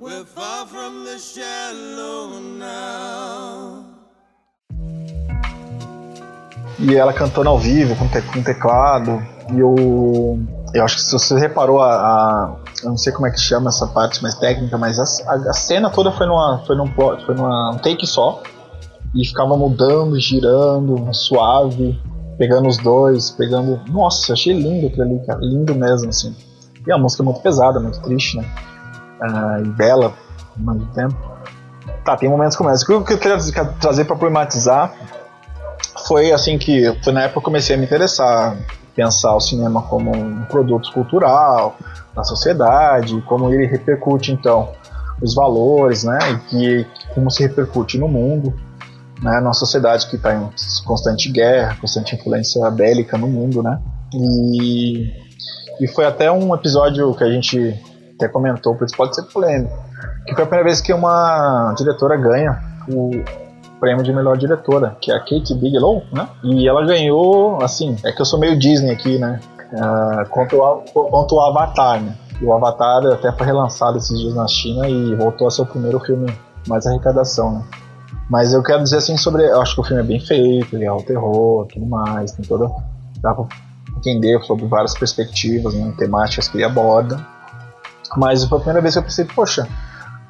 [0.00, 3.84] We're far from the shallow now.
[6.78, 9.22] E ela cantando ao vivo, com, te, com teclado.
[9.52, 10.38] E eu,
[10.74, 13.68] eu acho que se você reparou a, a, Eu não sei como é que chama
[13.70, 16.62] essa parte mais técnica, mas a, a, a cena toda foi numa.
[16.66, 18.42] Foi num, foi numa um take só.
[19.14, 21.98] E ficava mudando, girando, suave,
[22.36, 23.80] pegando os dois, pegando.
[23.88, 25.40] Nossa, achei lindo aquilo ali, cara.
[25.40, 26.34] Lindo mesmo, assim.
[26.86, 28.44] E a música é muito pesada, muito triste, né?
[29.20, 30.12] uh, e bela
[30.56, 31.16] ao mesmo tempo.
[32.04, 32.84] Tá, tem momentos como esse.
[32.84, 33.38] O que eu queria
[33.80, 34.92] trazer para problematizar
[36.06, 38.56] foi assim que foi na época que comecei a me interessar,
[38.94, 41.76] pensar o cinema como um produto cultural
[42.14, 44.72] na sociedade, como ele repercute então
[45.22, 48.52] os valores, né, e que como se repercute no mundo,
[49.22, 50.50] né, numa sociedade que está em
[50.84, 53.80] constante guerra, constante influência bélica no mundo, né,
[54.12, 55.10] e,
[55.80, 57.74] e foi até um episódio que a gente
[58.14, 59.76] até comentou, por isso pode ser polêmico,
[60.26, 63.10] que foi a primeira vez que uma diretora ganha o
[63.80, 66.28] prêmio de melhor diretora, que é a Kate Bigelow, né?
[66.42, 69.40] E ela ganhou, assim, é que eu sou meio Disney aqui, né?
[69.72, 72.14] Uh, contra, o, contra o Avatar, né?
[72.40, 75.66] E o Avatar até foi relançado esses dias na China e voltou a ser o
[75.66, 76.32] primeiro filme
[76.66, 77.64] mais arrecadação, né?
[78.30, 79.44] Mas eu quero dizer assim sobre.
[79.44, 82.44] Eu acho que o filme é bem feito, ele é o terror, tudo mais, tem
[82.44, 82.70] toda.
[83.20, 83.44] dá pra
[84.10, 87.24] entender sobre várias perspectivas, né, temáticas que ele aborda.
[88.16, 89.66] Mas foi a primeira vez que eu pensei, poxa,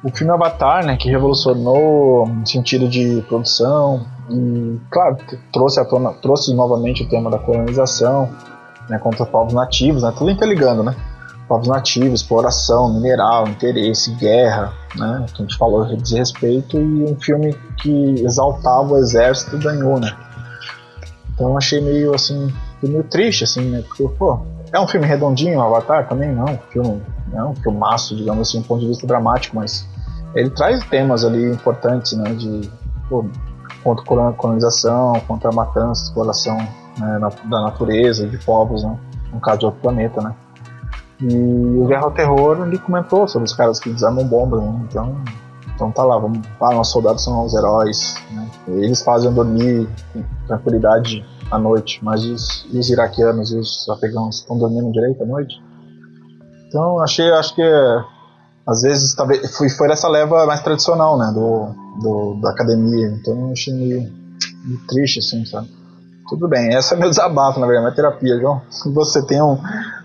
[0.03, 5.17] o filme Avatar, né, que revolucionou no sentido de produção e, claro,
[5.51, 8.29] trouxe, à tona, trouxe novamente o tema da colonização,
[8.89, 10.95] né, contra povos nativos, né, tudo interligando, né,
[11.47, 17.19] povos nativos, exploração, mineral, interesse, guerra, né, que a gente falou de desrespeito e um
[17.19, 20.15] filme que exaltava o exército ganhou, né.
[21.33, 22.51] Então achei meio assim,
[22.83, 24.39] meio triste assim, né, porque pô,
[24.71, 27.01] é um filme redondinho, Avatar também não, filme
[27.33, 29.87] é um filmaço, digamos assim, do ponto de vista dramático, mas
[30.35, 32.69] ele traz temas ali importantes, né, de
[33.09, 33.25] pô,
[33.83, 38.97] contra a colonização, contra a matança, exploração né, na, da natureza, de povos, né,
[39.33, 40.33] no caso de outro planeta, né.
[41.21, 45.15] E o Guerra ao Terror, ele comentou sobre os caras que desarmam bombas, né, então,
[45.73, 49.87] então tá lá, vamos, ah, nossos soldados são os heróis, né, eles fazem dormir
[50.47, 55.55] tranquilidade à noite, mas os, os iraquianos e os afegãos estão dormindo direito à noite?
[56.67, 57.63] Então achei, acho que
[58.67, 63.07] às vezes talvez foi, foi essa leva mais tradicional, né, do, do da academia.
[63.07, 64.11] Então achei meio,
[64.65, 65.69] meio, triste, assim, sabe?
[66.27, 68.61] Tudo bem, essa é meu desabafo, na verdade, minha terapia, João.
[68.69, 69.57] Se você tem um,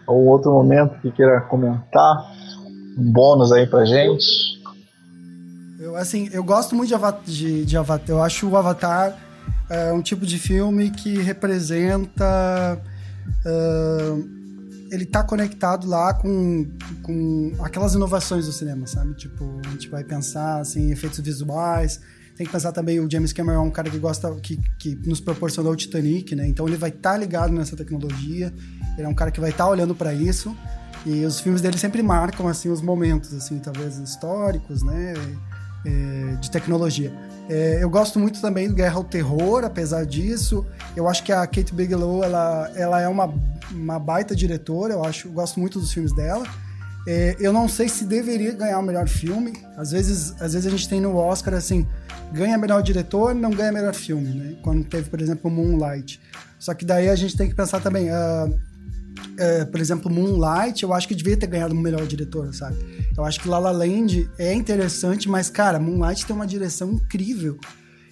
[0.09, 2.17] um outro momento que queira comentar,
[2.99, 4.61] um bônus aí pra gente.
[5.81, 8.11] Eu, assim, eu gosto muito de, de, de Avatar.
[8.11, 9.17] Eu acho o Avatar
[9.71, 12.83] é, um tipo de filme que representa.
[13.47, 14.41] Uh,
[14.91, 16.69] ele tá conectado lá com,
[17.03, 19.15] com aquelas inovações do cinema, sabe?
[19.15, 22.01] Tipo, a gente vai pensar assim, efeitos visuais.
[22.37, 25.21] Tem que pensar também, o James Cameron é um cara que gosta, que, que nos
[25.21, 26.49] proporcionou o Titanic, né?
[26.49, 28.53] Então ele vai estar tá ligado nessa tecnologia.
[28.99, 30.57] Ele é um cara que vai estar tá olhando para isso.
[31.07, 35.15] E os filmes dele sempre marcam, assim, os momentos, assim, talvez históricos, né?
[35.87, 37.13] É, de tecnologia.
[37.51, 40.65] É, eu gosto muito também do Guerra ao Terror, apesar disso.
[40.97, 43.29] Eu acho que a Kate Bigelow, ela, ela é uma
[43.71, 46.45] uma baita diretora, eu acho, eu gosto muito dos filmes dela.
[47.07, 49.53] É, eu não sei se deveria ganhar o melhor filme.
[49.77, 51.87] Às vezes, às vezes a gente tem no Oscar assim,
[52.33, 54.57] ganha melhor diretor, não ganha melhor filme, né?
[54.63, 56.21] Quando teve, por exemplo, Moonlight.
[56.59, 58.61] Só que daí a gente tem que pensar também, uh,
[59.21, 62.77] uh, por exemplo, Moonlight, eu acho que devia ter ganhado o melhor diretor, sabe?
[63.17, 67.59] Eu acho que La La Land é interessante, mas cara, Moonlight tem uma direção incrível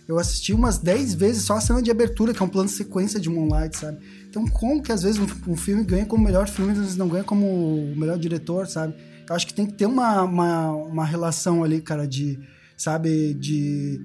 [0.07, 2.75] Eu assisti umas 10 vezes só a cena de abertura, que é um plano de
[2.75, 3.99] sequência de Moonlight, sabe?
[4.29, 7.25] Então, como que às vezes um, um filme ganha como melhor filme, vezes não ganha
[7.25, 8.95] como melhor diretor, sabe?
[9.29, 12.39] Eu acho que tem que ter uma, uma, uma relação ali, cara, de,
[12.77, 14.01] sabe, de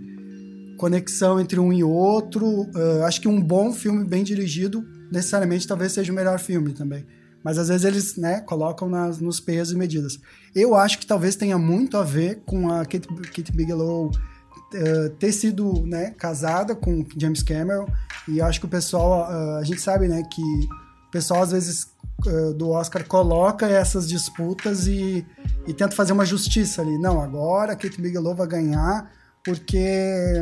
[0.78, 2.46] conexão entre um e outro.
[2.46, 7.06] Uh, acho que um bom filme bem dirigido, necessariamente, talvez seja o melhor filme também.
[7.44, 10.18] Mas às vezes eles, né, colocam nas, nos pesos e medidas.
[10.56, 15.32] Eu acho que talvez tenha muito a ver com a Kate, Kate Bigelow uh, ter
[15.34, 17.88] sido, né, casada com James Cameron.
[18.28, 21.88] E acho que o pessoal, uh, a gente sabe, né, que o pessoal às vezes
[22.26, 25.26] uh, do Oscar coloca essas disputas e,
[25.68, 26.98] e tenta fazer uma justiça ali.
[26.98, 29.12] Não, agora a Kate Bigelow vai ganhar
[29.44, 30.42] porque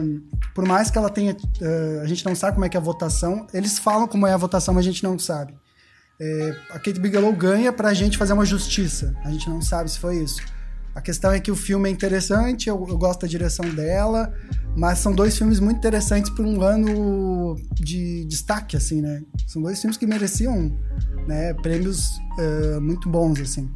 [0.53, 1.35] por mais que ela tenha,
[2.01, 4.37] a gente não sabe como é que é a votação, eles falam como é a
[4.37, 5.53] votação, mas a gente não sabe
[6.21, 9.15] é, a Kate Bigelow ganha pra gente fazer uma justiça.
[9.25, 10.39] A gente não sabe se foi isso.
[10.93, 14.31] A questão é que o filme é interessante, eu, eu gosto da direção dela,
[14.75, 19.23] mas são dois filmes muito interessantes por um ano de destaque, assim, né?
[19.47, 20.77] São dois filmes que mereciam
[21.27, 23.71] né, prêmios uh, muito bons, assim.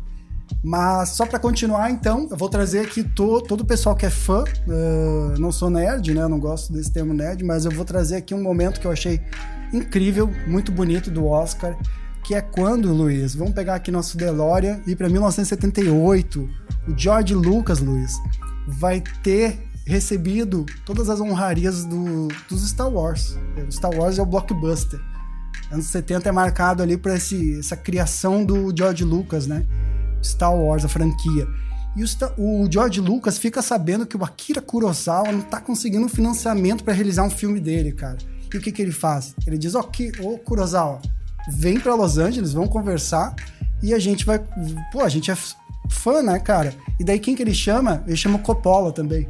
[0.64, 4.10] Mas só para continuar, então, eu vou trazer aqui to, todo o pessoal que é
[4.10, 4.44] fã.
[4.68, 6.22] Uh, não sou nerd, né?
[6.22, 8.92] Eu não gosto desse termo nerd, mas eu vou trazer aqui um momento que eu
[8.92, 9.22] achei
[9.74, 11.78] incrível, muito bonito do Oscar
[12.26, 13.36] que é quando, Luiz?
[13.36, 16.50] Vamos pegar aqui nosso DeLorean e para 1978,
[16.88, 18.14] o George Lucas, Luiz,
[18.68, 23.38] vai ter recebido todas as honrarias do, dos Star Wars.
[23.68, 25.00] O Star Wars é o blockbuster.
[25.72, 29.64] Anos 70 é marcado ali esse, essa criação do George Lucas, né?
[30.26, 31.48] Star Wars, a franquia.
[31.96, 32.04] E
[32.38, 37.24] o, George Lucas fica sabendo que o Akira Kurosawa não tá conseguindo financiamento para realizar
[37.24, 38.18] um filme dele, cara.
[38.54, 39.34] E o que, que ele faz?
[39.48, 41.02] Ele diz: Ok, ô Kurosawa,
[41.50, 43.34] vem para Los Angeles, vão conversar
[43.82, 44.40] e a gente vai.
[44.92, 45.38] Pô, a gente é
[45.90, 46.74] fã, né, cara?
[47.00, 48.04] E daí quem que ele chama?
[48.06, 49.28] Ele chama o Coppola também.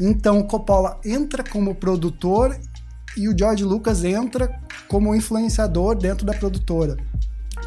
[0.00, 2.58] Então o Coppola entra como produtor
[3.16, 6.96] e o George Lucas entra como influenciador dentro da produtora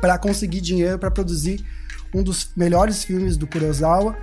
[0.01, 1.64] para conseguir dinheiro para produzir
[2.16, 4.16] um dos melhores filmes do Kurosawa,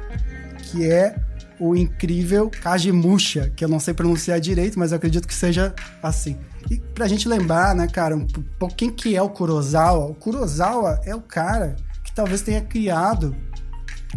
[0.64, 1.14] que é
[1.61, 6.38] o incrível Kajimusha, que eu não sei pronunciar direito, mas eu acredito que seja assim.
[6.70, 8.26] E pra gente lembrar, né, cara, um
[8.74, 10.07] quem que é o Kurosawa?
[10.07, 13.36] O Kurosawa é o cara que talvez tenha criado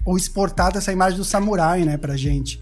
[0.05, 2.59] ou exportado essa imagem do samurai, né, pra gente.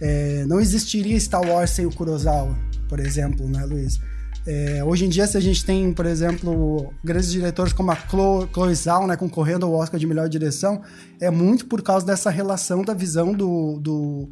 [0.00, 2.56] É, não existiria Star Wars sem o Kurosawa,
[2.88, 3.98] por exemplo, né, Luiz?
[4.46, 8.48] É, hoje em dia, se a gente tem, por exemplo, grandes diretores como a Chloe,
[8.52, 10.80] Chloe Zhao, né, concorrendo ao Oscar de melhor direção,
[11.20, 14.30] é muito por causa dessa relação da visão do, do,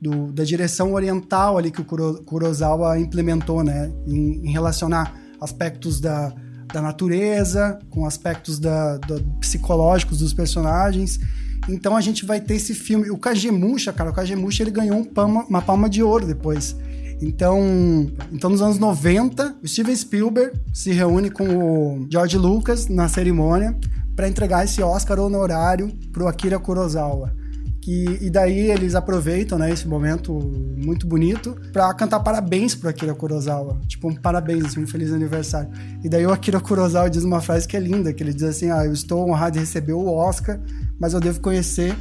[0.00, 6.34] do da direção oriental ali que o Kurosawa implementou, né, em, em relacionar aspectos da,
[6.72, 11.20] da natureza com aspectos da, da, psicológicos dos personagens.
[11.68, 13.10] Então a gente vai ter esse filme.
[13.10, 16.76] O Kagemusha, cara, o Kagemusha ele ganhou um palma, uma palma de ouro depois.
[17.20, 23.08] Então, então, nos anos 90, o Steven Spielberg se reúne com o George Lucas na
[23.08, 23.76] cerimônia
[24.14, 27.32] para entregar esse Oscar honorário pro Akira Kurosawa.
[27.80, 33.14] Que, e daí eles aproveitam né, esse momento muito bonito para cantar parabéns pro Akira
[33.14, 33.78] Kurosawa.
[33.86, 35.68] Tipo, um parabéns, assim, um feliz aniversário.
[36.02, 38.70] E daí o Akira Kurosawa diz uma frase que é linda, que ele diz assim,
[38.70, 40.58] ah, eu estou honrado de receber o Oscar,
[40.98, 41.94] mas eu devo conhecer,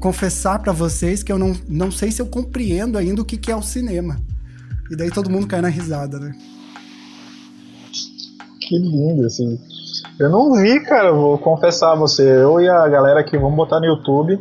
[0.00, 3.50] confessar para vocês que eu não, não sei se eu compreendo ainda o que, que
[3.50, 4.20] é o cinema.
[4.90, 6.32] E daí todo mundo cai na risada, né?
[8.60, 9.58] Que lindo, assim.
[10.18, 12.22] Eu não vi, cara, vou confessar a você.
[12.22, 14.40] Eu e a galera aqui vamos botar no YouTube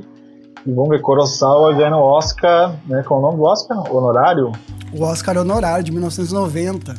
[0.65, 3.03] e vamos ver Kurosawa ganhando Oscar, né?
[3.03, 3.77] Qual é o nome do Oscar?
[3.93, 4.51] Honorário?
[4.93, 6.95] O Oscar Honorário de 1990.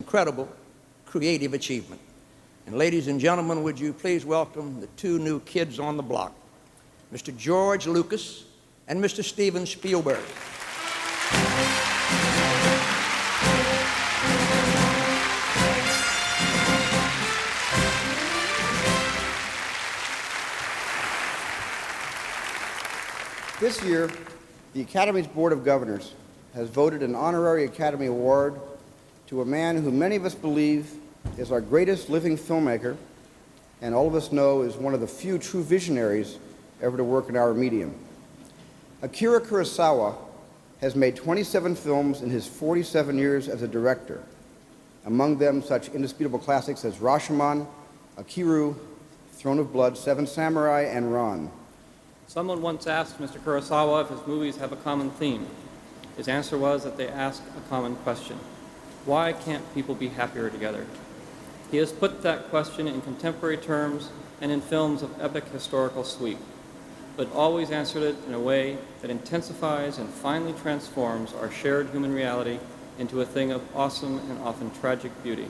[0.00, 0.46] Incredible
[1.10, 2.00] creative achievement.
[2.66, 6.32] And ladies and gentlemen, would you please welcome the two new kids on the block,
[7.12, 7.34] Mr.
[7.34, 8.47] George Lucas
[8.88, 9.22] and Mr.
[9.22, 10.18] Steven Spielberg.
[23.60, 24.10] This year,
[24.72, 26.14] the Academy's Board of Governors
[26.54, 28.58] has voted an honorary Academy Award
[29.26, 30.94] to a man who many of us believe
[31.36, 32.96] is our greatest living filmmaker,
[33.82, 36.38] and all of us know is one of the few true visionaries
[36.80, 37.94] ever to work in our medium.
[39.00, 40.16] Akira Kurosawa
[40.80, 44.22] has made 27 films in his 47 years as a director,
[45.06, 47.64] among them such indisputable classics as Rashomon,
[48.16, 48.74] Akiru,
[49.34, 51.48] Throne of Blood, Seven Samurai, and Ron.
[52.26, 53.38] Someone once asked Mr.
[53.38, 55.46] Kurosawa if his movies have a common theme.
[56.16, 58.36] His answer was that they ask a common question.
[59.04, 60.86] Why can't people be happier together?
[61.70, 66.38] He has put that question in contemporary terms and in films of epic historical sweep.
[67.18, 72.14] But always answered it in a way that intensifies and finally transforms our shared human
[72.14, 72.60] reality
[73.00, 75.48] into a thing of awesome and often tragic beauty.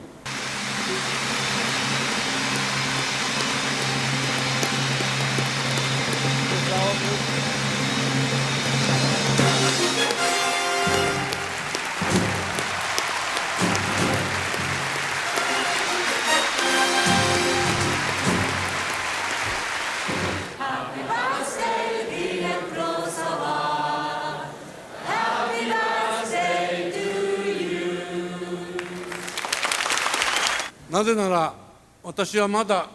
[32.08, 32.88] 私はまだ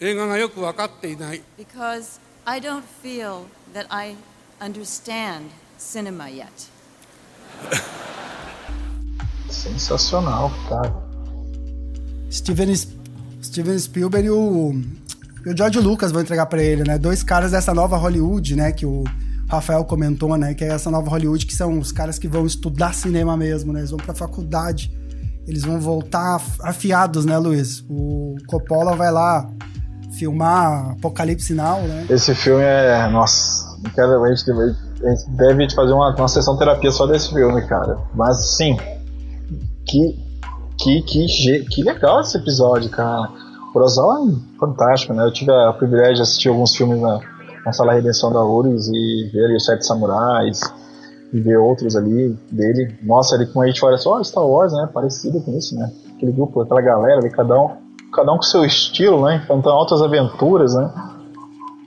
[0.00, 4.14] 映画がよく分かっていない Because I don't feel that I
[4.60, 5.46] understand
[5.78, 6.50] cinema yet.
[9.50, 10.92] Sensacional, cara.
[12.30, 12.88] Steven, S-
[13.42, 14.72] Steven Spielberg e o,
[15.44, 16.98] e o George Lucas vão entregar pra ele, né?
[16.98, 18.72] Dois caras dessa nova Hollywood, né?
[18.72, 19.04] Que o
[19.48, 20.54] Rafael comentou, né?
[20.54, 23.80] Que é essa nova Hollywood, que são os caras que vão estudar cinema mesmo, né?
[23.80, 24.90] Eles vão pra faculdade.
[25.47, 27.83] eles vão voltar af- afiados, né, Luiz?
[27.89, 29.49] O Coppola vai lá
[30.17, 32.05] filmar Apocalipse Now, né?
[32.09, 33.07] Esse filme é.
[33.09, 34.75] Nossa, quero, a, gente deve,
[35.75, 37.97] fazer uma, uma sessão terapia só desse filme, cara.
[38.13, 38.77] Mas sim,
[39.85, 40.19] que,
[40.77, 43.29] que, que, que legal esse episódio, cara.
[43.69, 45.23] O Kurosawa é fantástico, né?
[45.23, 47.19] Eu tive a privilégio de assistir alguns filmes na,
[47.65, 50.59] na Sala Redenção da URGS e ver ali os Sete Samurais
[51.33, 52.95] e ver outros ali dele.
[53.03, 54.89] Nossa, ele como a gente olha só, Star Wars, né?
[54.93, 55.91] Parecido com isso, né?
[56.15, 57.69] Aquele grupo, aquela galera ali, cada um,
[58.13, 59.37] cada um com seu estilo, né?
[59.37, 60.91] Enfrentando altas aventuras, né?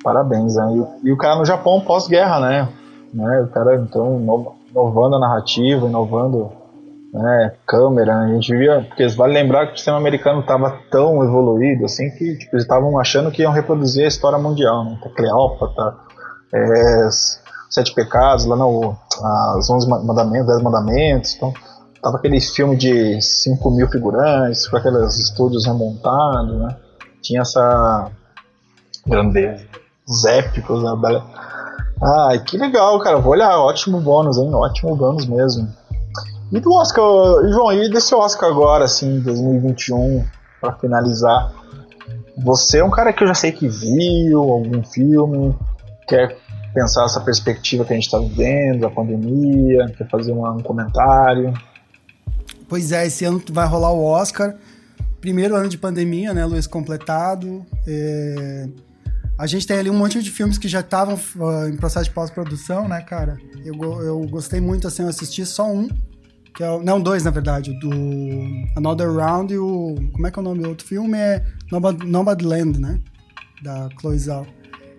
[0.03, 0.87] Parabéns, né?
[1.05, 2.69] E, e o cara no Japão pós-guerra, né?
[3.13, 3.43] né?
[3.43, 6.51] O cara, então, ino- inovando a narrativa, inovando
[7.13, 8.21] né, câmera.
[8.21, 12.39] A gente via, porque vale lembrar que o sistema americano estava tão evoluído assim que
[12.39, 14.97] tipo, eles estavam achando que iam reproduzir a história mundial, né?
[14.99, 15.95] Então, Cleópatra,
[16.53, 17.09] é,
[17.71, 18.97] Sete Pecados, lá no,
[19.57, 21.35] as Onze Mandamentos, Dez Mandamentos.
[21.37, 21.53] Então,
[22.03, 26.77] tava aquele filme de 5 mil figurantes, com aqueles estúdios remontados, né?
[27.23, 28.11] Tinha essa
[29.07, 29.65] grandeza.
[30.09, 30.95] Os épicos, né?
[31.01, 31.25] Bela-
[32.03, 33.19] Ah, que legal, cara.
[33.19, 33.57] Vou olhar.
[33.59, 34.53] Ótimo bônus, hein?
[34.55, 35.69] Ótimo bônus mesmo.
[36.51, 37.05] E do Oscar,
[37.49, 40.25] João, e desse Oscar agora, assim, 2021,
[40.61, 41.53] pra finalizar?
[42.43, 45.55] Você é um cara que eu já sei que viu algum filme,
[46.09, 46.37] quer
[46.73, 51.53] pensar essa perspectiva que a gente tá vivendo, a pandemia, quer fazer um comentário.
[52.69, 54.55] Pois é, esse ano vai rolar o Oscar.
[55.21, 56.67] Primeiro ano de pandemia, né, Luiz?
[56.67, 57.67] Completado.
[57.87, 58.69] É,
[59.37, 62.15] A gente tem ali um monte de filmes que já estavam ah, em processo de
[62.15, 63.39] pós-produção, né, cara?
[63.65, 65.89] Eu, eu gostei muito, assim, eu assisti só um.
[66.55, 66.83] Que é o...
[66.83, 67.73] Não, dois, na verdade.
[67.81, 67.91] Do
[68.77, 69.95] Another Round e o...
[70.13, 71.17] Como é que é o nome do outro filme?
[71.17, 73.01] É Nomad- Nomadland, né?
[73.63, 74.47] Da Chloe Zhao.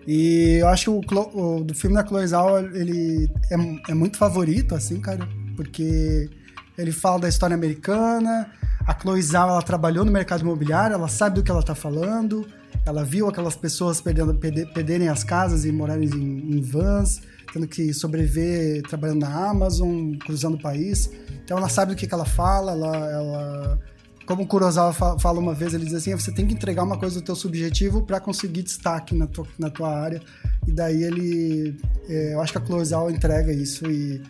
[0.06, 4.16] E eu acho que o, o do filme da Chloe Zhao, ele é, é muito
[4.16, 6.28] favorito, assim, cara, porque
[6.76, 8.50] ele fala da história americana,
[8.86, 12.46] a Chloe Zhao, ela trabalhou no mercado imobiliário, ela sabe do que ela tá falando,
[12.84, 17.20] ela viu aquelas pessoas perdendo, perder- perderem as casas e morarem em, em vans,
[17.52, 21.10] tendo que sobreviver trabalhando na Amazon, cruzando o país.
[21.44, 23.78] Então ela sabe do que, que ela fala, ela, ela
[24.26, 26.98] como o Kurosawa fa- fala uma vez, ele diz assim, você tem que entregar uma
[26.98, 30.20] coisa do teu subjetivo para conseguir destaque na tua, na tua área.
[30.66, 31.76] E daí ele,
[32.08, 34.22] é, eu acho que a Kurosawa entrega isso e,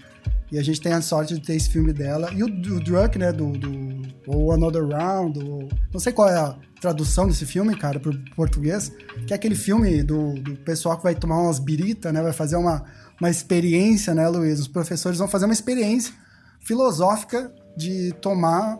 [0.50, 2.32] e a gente tem a sorte de ter esse filme dela.
[2.32, 6.36] E o, o Drunk, né, do, do ou Another Round, ou, não sei qual é
[6.36, 8.90] a tradução desse filme, cara, pro português,
[9.26, 12.56] que é aquele filme do, do pessoal que vai tomar umas birita, né, vai fazer
[12.56, 12.84] uma,
[13.20, 14.58] uma experiência, né, Luiz?
[14.58, 16.12] Os professores vão fazer uma experiência
[16.60, 18.78] filosófica de tomar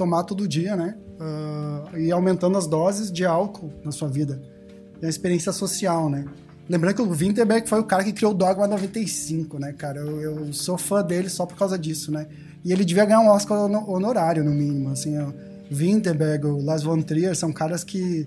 [0.00, 0.96] tomar todo dia, né?
[1.20, 4.40] Ah, e aumentando as doses de álcool na sua vida.
[5.02, 6.24] É uma experiência social, né?
[6.70, 10.00] Lembrando que o Winterberg foi o cara que criou o Dogma 95, né, cara?
[10.00, 12.26] Eu, eu sou fã dele só por causa disso, né?
[12.64, 14.88] E ele devia ganhar um Oscar hono- honorário, no mínimo.
[14.90, 15.32] Assim, ó.
[15.70, 18.26] Winterberg, o Lars von Trier são caras que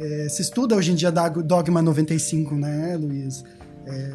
[0.00, 3.44] eh, se estuda hoje em dia Dogma 95, né, Luiz?
[3.86, 4.12] É,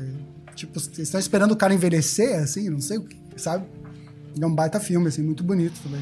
[0.56, 3.06] tipo, estão esperando o cara envelhecer, assim, não sei o
[3.38, 3.66] sabe?
[4.40, 6.02] É um baita filme, assim, muito bonito também.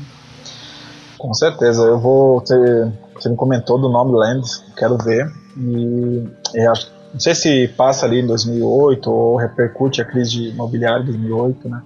[1.18, 2.92] Com certeza, eu vou ter.
[3.16, 4.46] Você me comentou do nome Land,
[4.76, 5.32] quero ver.
[5.58, 11.00] E eu acho- não sei se passa ali em 2008 ou repercute a crise imobiliária
[11.00, 11.82] de 2008, né?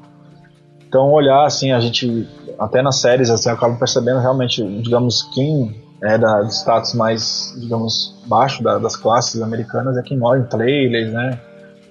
[0.88, 2.28] Então, olhar assim, a gente,
[2.58, 8.16] até nas séries, assim, acabo percebendo realmente, digamos, quem é da, do status mais, digamos,
[8.26, 11.40] baixo da- das classes americanas é quem mora em trailers, né?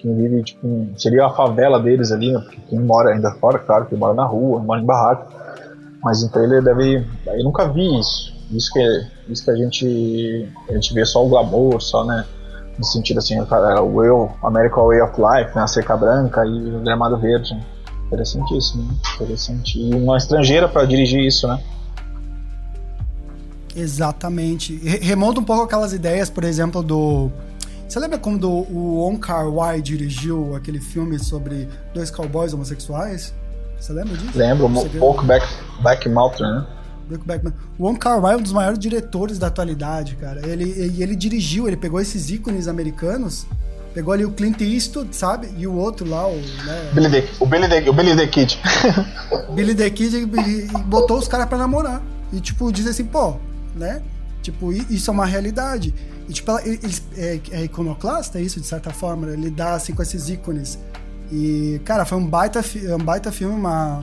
[0.01, 2.41] Quem vive, tipo, seria a favela deles ali, né?
[2.41, 5.33] Porque quem mora ainda fora, claro, quem mora na rua, mora em barraco.
[6.03, 7.07] Mas em trailer deve.
[7.27, 8.33] Eu nunca vi isso.
[8.51, 10.49] Isso que, isso que a gente.
[10.69, 12.25] A gente vê só o glamour, só, né?
[12.79, 15.63] No sentido assim, o Will, American Way of Life, né?
[15.63, 17.59] A cerca branca e o gramado verde.
[18.07, 18.95] Interessantíssimo, né?
[19.17, 19.79] Interessante.
[19.81, 21.61] E uma estrangeira para dirigir isso, né?
[23.75, 24.77] Exatamente.
[24.77, 27.31] Re- Remonta um pouco aquelas ideias, por exemplo, do.
[27.89, 33.35] Você lembra quando o Wong Kar Wai dirigiu aquele filme sobre dois cowboys homossexuais?
[33.81, 34.37] Você lembra disso?
[34.37, 34.67] Lembro?
[35.01, 35.25] Oak
[35.83, 36.67] Back, Mountain, né?
[37.09, 37.63] Brokeback Mountain.
[37.79, 40.47] O Wong Kar Wai é um dos maiores diretores da atualidade, cara.
[40.47, 43.47] Ele, e ele dirigiu, ele pegou esses ícones americanos,
[43.95, 45.49] pegou ali o Clint Eastwood, sabe?
[45.57, 48.61] E o outro lá, o, né, Billy the, o, Billy the, o Billy the Kid.
[49.55, 52.03] Billy the Kid e, botou os caras pra namorar.
[52.33, 53.37] E, tipo, diz assim, pô,
[53.75, 54.03] né?
[54.43, 55.95] Tipo, isso é uma realidade.
[56.29, 59.27] E, tipo, ele, ele- é, é iconoclasta isso, de certa forma.
[59.29, 59.33] né?
[59.33, 60.79] Ele dá, assim, com esses ícones.
[61.31, 62.61] E, cara, foi um baita,
[62.99, 64.03] um baita filme, uma...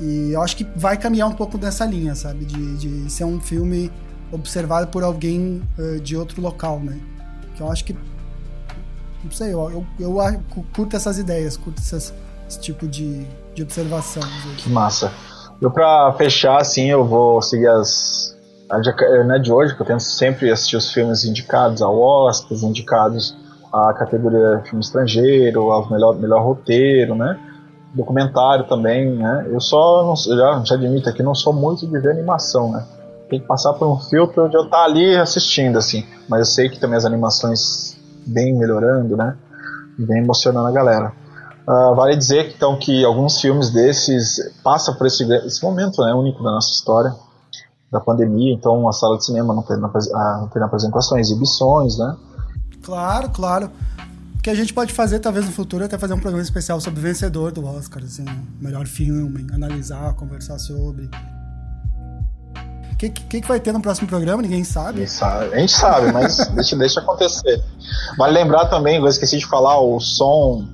[0.00, 2.44] E eu acho que vai caminhar um pouco nessa linha, sabe?
[2.44, 3.92] De, de ser um filme
[4.32, 6.98] observado por alguém eh, de outro local, né?
[7.54, 7.94] Que eu acho que...
[9.22, 10.42] Não sei, eu, eu, eu
[10.74, 12.12] curto essas ideias, curto essas,
[12.48, 14.22] esse tipo de, de observação.
[14.56, 15.12] Que massa.
[15.60, 18.36] Eu pra fechar, assim, eu vou seguir as.
[18.68, 18.90] A de,
[19.24, 23.36] não é de hoje, que eu tento sempre assistir os filmes indicados ao Oscar, indicados
[23.72, 27.38] à categoria filme estrangeiro, ao melhor, melhor roteiro, né?
[27.94, 29.46] Documentário também, né?
[29.50, 32.84] Eu só, não, já, já admito aqui, não sou muito de ver animação, né?
[33.28, 36.04] Tem que passar por um filtro de eu estar ali assistindo, assim.
[36.28, 39.36] Mas eu sei que também as animações vêm melhorando, né?
[39.98, 41.12] Vem emocionando a galera.
[41.66, 46.42] Ah, vale dizer então que alguns filmes desses passam por esse, esse momento né, único
[46.42, 47.14] da nossa história,
[47.90, 52.16] da pandemia, então a sala de cinema não ah, não tendo apresentações, exibições, né?
[52.82, 53.70] Claro, claro.
[54.38, 56.80] O que a gente pode fazer, talvez no futuro, é até fazer um programa especial
[56.80, 58.24] sobre o vencedor do Oscar, assim,
[58.60, 61.08] melhor filme, analisar, conversar sobre.
[62.92, 64.42] O que, que, que vai ter no próximo programa?
[64.42, 65.06] Ninguém sabe.
[65.08, 67.62] Sabe- A gente sabe, mas deixa, deixa acontecer.
[68.16, 70.64] Vale lembrar também, eu esqueci de falar, o som,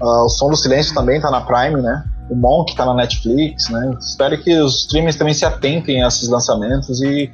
[0.00, 2.04] ah, o som do silêncio também tá na Prime, né?
[2.30, 3.96] O Monk tá na Netflix, né?
[4.00, 7.30] Espero que os streamers também se atentem a esses lançamentos e,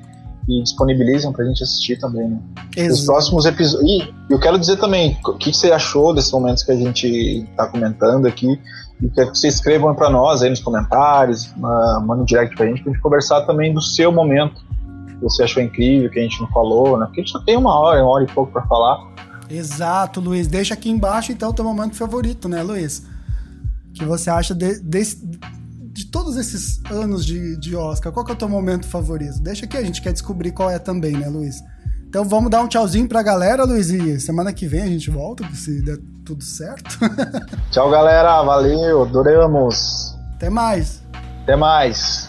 [0.49, 2.39] e disponibilizem pra gente assistir também, né?
[2.71, 3.07] Os Exato.
[3.07, 3.91] próximos episódios.
[3.91, 7.49] E eu quero dizer também o que que você achou desses momentos que a gente
[7.57, 8.61] tá comentando aqui.
[9.03, 12.67] E quero que vocês escrevam pra nós aí nos comentários, ma- manda um direct pra
[12.67, 14.65] gente, pra gente conversar também do seu momento.
[15.09, 17.07] Que você achou incrível, que a gente não falou, né?
[17.07, 18.99] Porque a gente só tem uma hora, uma hora e pouco pra falar.
[19.51, 20.47] Exato, Luiz.
[20.47, 23.03] Deixa aqui embaixo, então, o teu momento favorito, né, Luiz?
[23.91, 25.29] O que você acha de, desse-
[25.97, 28.13] de todos esses anos de, de Oscar?
[28.13, 29.41] Qual que é o teu momento favorito?
[29.41, 31.57] Deixa aqui, a gente quer descobrir qual é também, né, Luiz?
[32.07, 35.45] Então vamos dar um tchauzinho pra galera, Luiz, e semana que vem a gente volta,
[35.55, 36.99] se der tudo certo.
[37.73, 38.43] Tchau, galera.
[38.43, 39.05] Valeu.
[39.05, 40.15] Adoramos.
[40.35, 41.03] Até mais.
[41.43, 42.26] Até mais.